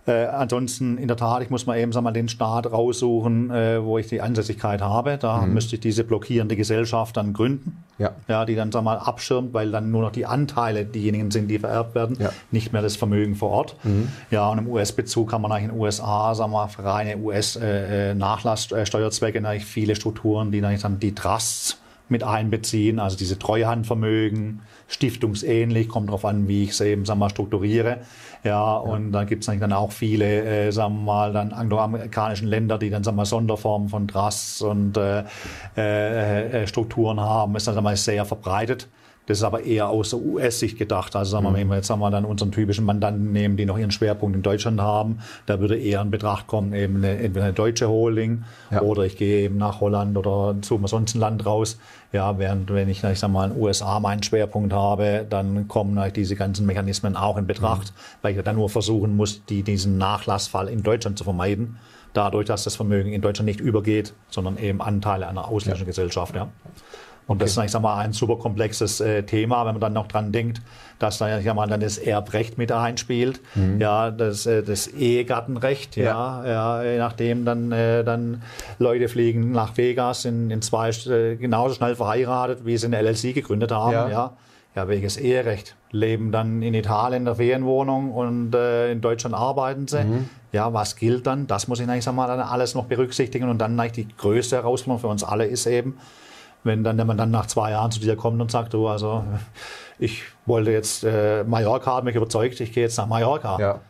Äh, 0.07 0.27
ansonsten, 0.27 0.97
in 0.97 1.09
der 1.09 1.17
Tat, 1.19 1.43
ich 1.43 1.51
muss 1.51 1.67
mal 1.67 1.79
eben 1.79 1.93
sag 1.93 2.03
mal, 2.03 2.13
den 2.13 2.31
Staat 2.31 2.73
raussuchen, 2.73 3.51
äh, 3.51 3.85
wo 3.85 3.99
ich 3.99 4.07
die 4.07 4.23
Ansässigkeit 4.23 4.81
habe. 4.81 5.19
Da 5.19 5.43
mhm. 5.43 5.53
müsste 5.53 5.77
ich 5.77 5.81
diese 5.81 6.03
blockierende 6.03 6.57
Gesellschaft 6.57 7.19
dann 7.19 7.35
gründen, 7.35 7.85
ja. 7.99 8.13
Ja, 8.27 8.47
die 8.47 8.55
dann 8.55 8.73
sag 8.73 8.85
mal, 8.85 8.97
abschirmt, 8.97 9.53
weil 9.53 9.71
dann 9.71 9.91
nur 9.91 10.01
noch 10.01 10.13
die 10.13 10.25
Anteile 10.25 10.87
diejenigen 10.87 11.31
sind, 11.31 11.49
die 11.49 11.59
vererbt 11.59 11.95
werden, 11.95 12.17
ja. 12.19 12.31
nicht 12.51 12.73
mehr 12.73 12.81
das 12.81 12.97
Vermögen 12.97 13.35
vor 13.35 13.51
Ort. 13.51 13.77
Mhm. 13.83 14.09
Ja, 14.31 14.49
und 14.49 14.57
im 14.57 14.67
US-Bezug 14.69 15.29
kann 15.31 15.43
man 15.43 15.53
eigentlich 15.53 15.65
in 15.65 15.73
den 15.73 15.81
USA, 15.81 16.35
sagen 16.35 16.53
wir, 16.53 16.69
für 16.69 16.85
reine 16.85 17.19
US-Nachlasssteuerzwecke 17.19 19.41
äh, 19.41 19.61
viele 19.61 19.95
Strukturen, 19.95 20.53
die 20.53 20.63
dann 20.63 20.99
die 21.01 21.15
Trusts 21.15 21.77
mit 22.11 22.23
einbeziehen, 22.25 22.99
also 22.99 23.17
diese 23.17 23.39
Treuhandvermögen, 23.39 24.63
stiftungsähnlich, 24.87 25.89
kommt 25.89 26.09
darauf 26.09 26.25
an, 26.25 26.49
wie 26.49 26.65
ich 26.65 26.71
es 26.71 26.81
eben 26.81 27.05
sagen 27.05 27.21
wir, 27.21 27.31
strukturiere. 27.31 27.99
Ja, 28.45 28.77
und 28.77 29.13
da 29.13 29.25
gibt 29.25 29.47
es 29.47 29.59
dann 29.59 29.73
auch 29.73 29.93
viele, 29.93 30.45
äh, 30.45 30.71
sagen 30.71 30.97
wir 30.97 31.03
mal, 31.03 31.33
dann 31.33 31.53
angloamerikanischen 31.53 32.49
Länder, 32.49 32.79
die 32.79 32.91
dann 32.91 33.05
sagen 33.05 33.17
wir, 33.17 33.27
Sonderformen 33.27 33.89
von 33.89 34.09
Trusts 34.09 34.63
und 34.63 34.97
äh, 34.97 35.25
äh, 35.77 36.67
Strukturen 36.67 37.21
haben, 37.21 37.57
ist 37.57 37.67
dann 37.67 37.75
sagen 37.75 37.87
wir, 37.87 37.97
sehr 37.97 38.25
verbreitet. 38.25 38.89
Das 39.29 39.37
ist 39.39 39.45
aber 39.45 39.63
eher 39.63 39.91
aus 39.91 40.11
der 40.11 40.21
US-Sicht 40.21 40.79
gedacht. 40.79 41.15
Also 41.15 41.33
sagen 41.33 41.45
wir, 41.45 41.51
mhm. 41.51 41.57
wenn 41.57 41.69
wir 41.69 41.77
jetzt 41.77 41.87
sagen 41.87 42.01
wir, 42.01 42.11
dann 42.11 42.25
unseren 42.25 42.51
typischen 42.51 42.87
Mandanten 42.87 43.31
nehmen, 43.31 43.59
die 43.59 43.67
noch 43.67 43.77
ihren 43.77 43.91
Schwerpunkt 43.91 44.35
in 44.35 44.43
Deutschland 44.43 44.81
haben, 44.81 45.19
da 45.45 45.61
würde 45.61 45.77
eher 45.77 46.01
in 46.01 46.11
Betracht 46.11 46.47
kommen, 46.47 46.73
eben 46.73 46.97
eine, 46.97 47.19
entweder 47.19 47.45
eine 47.45 47.53
deutsche 47.53 47.89
Holding 47.89 48.45
ja. 48.71 48.81
oder 48.81 49.03
ich 49.03 49.19
gehe 49.19 49.43
eben 49.43 49.59
nach 49.59 49.81
Holland 49.81 50.17
oder 50.17 50.55
mir 50.55 50.89
sonst 50.89 51.15
ein 51.15 51.21
Land 51.21 51.45
raus. 51.45 51.79
Ja, 52.11 52.39
während 52.39 52.73
wenn 52.73 52.89
ich, 52.89 53.05
ich 53.05 53.19
sag 53.19 53.31
mal, 53.31 53.45
in 53.45 53.53
den 53.53 53.63
USA 53.63 54.01
meinen 54.01 54.23
Schwerpunkt 54.23 54.73
habe, 54.73 55.27
dann 55.29 55.69
kommen 55.69 55.99
halt 55.99 56.17
diese 56.17 56.35
ganzen 56.35 56.65
Mechanismen 56.65 57.15
auch 57.15 57.37
in 57.37 57.47
Betracht, 57.47 57.93
mhm. 57.93 58.19
weil 58.23 58.35
ich 58.35 58.43
dann 58.43 58.57
nur 58.57 58.71
versuchen 58.71 59.15
muss, 59.15 59.45
die, 59.45 59.63
diesen 59.63 59.99
Nachlassfall 59.99 60.69
in 60.69 60.83
Deutschland 60.83 61.19
zu 61.19 61.25
vermeiden 61.25 61.77
dadurch, 62.15 62.47
dass 62.47 62.65
das 62.65 62.75
Vermögen 62.75 63.13
in 63.13 63.21
Deutschland 63.21 63.47
nicht 63.47 63.61
übergeht, 63.61 64.15
sondern 64.31 64.57
eben 64.57 64.81
Anteile 64.81 65.29
einer 65.29 65.49
ausländischen 65.49 65.85
ja. 65.85 65.91
Gesellschaft. 65.91 66.35
Ja. 66.35 66.49
Und 67.29 67.43
das 67.43 67.51
ist, 67.51 67.63
ich 67.63 67.71
sag 67.71 67.83
mal, 67.83 67.99
ein 67.99 68.15
super 68.15 68.37
komplexes 68.37 69.01
äh, 69.01 69.23
Thema, 69.23 69.67
wenn 69.67 69.75
man 69.75 69.81
dann 69.81 69.93
noch 69.93 70.09
dran 70.09 70.33
denkt, 70.33 70.63
dass 70.99 71.19
da 71.19 71.39
ja 71.39 71.55
mal 71.55 71.69
dann 71.69 71.81
das 71.81 71.99
Erbrecht 71.99 72.57
mit 72.57 72.73
einspielt, 72.73 73.41
mhm. 73.55 73.79
ja, 73.79 74.11
das, 74.11 74.47
äh, 74.47 74.63
das 74.63 74.89
Ehegattenrecht, 74.89 75.97
ja. 75.97 76.43
ja, 76.45 76.81
ja, 76.81 76.83
je 76.91 76.99
nachdem 76.99 77.45
dann, 77.45 77.71
äh, 77.71 78.03
dann 78.03 78.43
Leute 78.79 79.09
fliegen 79.09 79.53
nach 79.53 79.77
Vegas 79.77 80.25
in, 80.25 80.51
in 80.51 80.63
zwei 80.63 80.89
äh, 80.89 81.37
genauso 81.37 81.75
schnell 81.75 81.97
verheiratet, 81.97 82.65
wie 82.65 82.79
sie 82.79 82.87
eine 82.87 83.01
LLC 83.03 83.35
gegründet 83.35 83.73
haben, 83.73 83.93
ja. 83.93 84.09
ja. 84.09 84.33
Ja, 84.75 84.87
welches 84.87 85.17
Eherecht? 85.17 85.75
Leben 85.91 86.31
dann 86.31 86.63
in 86.63 86.73
Italien 86.73 87.23
in 87.23 87.25
der 87.25 87.35
Ferienwohnung 87.35 88.13
und 88.13 88.55
äh, 88.55 88.93
in 88.93 89.01
Deutschland 89.01 89.35
arbeiten 89.35 89.89
sie. 89.89 90.05
Mhm. 90.05 90.29
Ja, 90.53 90.73
was 90.73 90.95
gilt 90.95 91.27
dann? 91.27 91.47
Das 91.47 91.67
muss 91.67 91.81
ich 91.81 92.05
sag 92.05 92.15
mal, 92.15 92.29
dann 92.29 92.41
alles 92.41 92.75
noch 92.75 92.85
berücksichtigen. 92.85 93.49
Und 93.49 93.59
dann 93.59 93.81
eigentlich 93.81 94.07
die 94.07 94.17
größte 94.17 94.57
Herausforderung 94.57 95.01
für 95.01 95.09
uns 95.09 95.25
alle 95.25 95.47
ist 95.47 95.67
eben, 95.67 95.99
wenn 96.65 96.85
dann, 96.85 96.99
wenn 96.99 97.07
man 97.07 97.17
dann 97.17 97.31
nach 97.31 97.47
zwei 97.47 97.71
Jahren 97.71 97.91
zu 97.91 98.01
dir 98.01 98.17
kommt 98.17 98.41
und 98.41 98.51
sagt, 98.51 98.75
du, 98.75 98.89
also 98.89 99.25
ich 99.99 100.23
wollte 100.47 100.71
jetzt 100.71 101.05
äh, 101.05 101.45
Mallorca, 101.45 101.93
habe 101.93 102.07
mich 102.07 102.17
überzeugt, 102.17 102.61
ich 102.61 102.73
gehe 102.73 102.85
jetzt 102.85 102.97
nach 102.99 103.07
Mallorca. 103.07 103.59
Ja. 103.59 103.81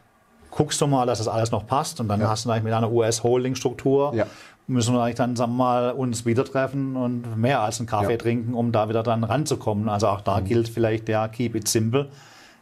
Guckst 0.50 0.80
du 0.80 0.86
mal, 0.86 1.06
dass 1.06 1.18
das 1.18 1.28
alles 1.28 1.50
noch 1.50 1.66
passt 1.66 2.00
und 2.00 2.08
dann 2.08 2.20
ja. 2.20 2.28
hast 2.28 2.44
du 2.44 2.50
eigentlich 2.50 2.64
mit 2.64 2.72
einer 2.72 2.90
US-Holding-Struktur 2.90 4.14
ja. 4.14 4.26
müssen 4.66 4.94
wir 4.94 5.02
eigentlich 5.02 5.16
dann 5.16 5.36
sagen 5.36 5.52
wir 5.52 5.64
mal 5.64 5.92
uns 5.92 6.24
wieder 6.24 6.44
treffen 6.44 6.96
und 6.96 7.36
mehr 7.36 7.60
als 7.60 7.78
einen 7.78 7.86
Kaffee 7.86 8.12
ja. 8.12 8.18
trinken, 8.18 8.54
um 8.54 8.72
da 8.72 8.88
wieder 8.88 9.02
dann 9.02 9.24
ranzukommen. 9.24 9.88
Also 9.88 10.08
auch 10.08 10.22
da 10.22 10.40
mhm. 10.40 10.44
gilt 10.46 10.68
vielleicht 10.68 11.08
der 11.08 11.28
Keep 11.28 11.54
it 11.54 11.68
simple, 11.68 12.08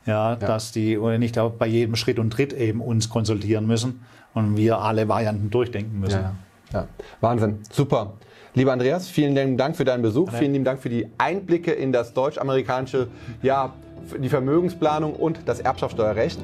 ja, 0.04 0.34
dass 0.34 0.72
die 0.72 0.96
nicht 1.18 1.38
bei 1.58 1.66
jedem 1.66 1.94
Schritt 1.96 2.18
und 2.18 2.30
Tritt 2.30 2.52
eben 2.52 2.80
uns 2.80 3.08
konsultieren 3.08 3.66
müssen 3.66 4.04
und 4.34 4.56
wir 4.56 4.80
alle 4.80 5.08
Varianten 5.08 5.50
durchdenken 5.50 6.00
müssen. 6.00 6.24
Ja, 6.72 6.88
Wahnsinn, 7.20 7.60
super. 7.70 8.14
Lieber 8.56 8.72
Andreas, 8.72 9.10
vielen 9.10 9.34
lieben 9.34 9.58
Dank 9.58 9.76
für 9.76 9.84
deinen 9.84 10.00
Besuch. 10.00 10.32
Vielen 10.32 10.54
lieben 10.54 10.64
Dank 10.64 10.80
für 10.80 10.88
die 10.88 11.06
Einblicke 11.18 11.72
in 11.72 11.92
das 11.92 12.14
deutsch-amerikanische, 12.14 13.08
ja, 13.42 13.74
die 14.18 14.30
Vermögensplanung 14.30 15.12
und 15.12 15.40
das 15.44 15.60
Erbschaftssteuerrecht. 15.60 16.38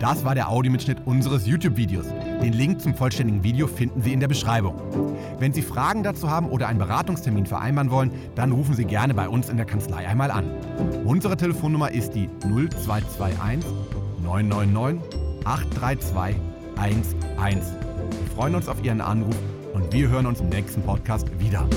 Das 0.00 0.24
war 0.24 0.34
der 0.34 0.48
Audiomitschnitt 0.48 0.96
unseres 1.04 1.46
YouTube-Videos. 1.46 2.06
Den 2.42 2.54
Link 2.54 2.80
zum 2.80 2.94
vollständigen 2.94 3.44
Video 3.44 3.66
finden 3.66 4.00
Sie 4.00 4.14
in 4.14 4.20
der 4.20 4.28
Beschreibung. 4.28 4.80
Wenn 5.38 5.52
Sie 5.52 5.60
Fragen 5.60 6.02
dazu 6.02 6.30
haben 6.30 6.48
oder 6.48 6.66
einen 6.66 6.78
Beratungstermin 6.78 7.44
vereinbaren 7.44 7.90
wollen, 7.90 8.10
dann 8.36 8.50
rufen 8.50 8.74
Sie 8.74 8.86
gerne 8.86 9.12
bei 9.12 9.28
uns 9.28 9.50
in 9.50 9.58
der 9.58 9.66
Kanzlei 9.66 10.08
einmal 10.08 10.30
an. 10.30 10.46
Unsere 11.04 11.36
Telefonnummer 11.36 11.90
ist 11.90 12.12
die 12.12 12.30
0221 12.40 13.70
999 14.22 14.98
832 15.44 16.40
11. 16.82 17.14
Wir 17.44 18.34
freuen 18.34 18.54
uns 18.54 18.66
auf 18.66 18.82
Ihren 18.82 19.02
Anruf 19.02 19.36
und 19.74 19.92
wir 19.92 20.08
hören 20.08 20.26
uns 20.26 20.40
im 20.40 20.48
nächsten 20.48 20.82
Podcast 20.82 21.26
wieder. 21.38 21.68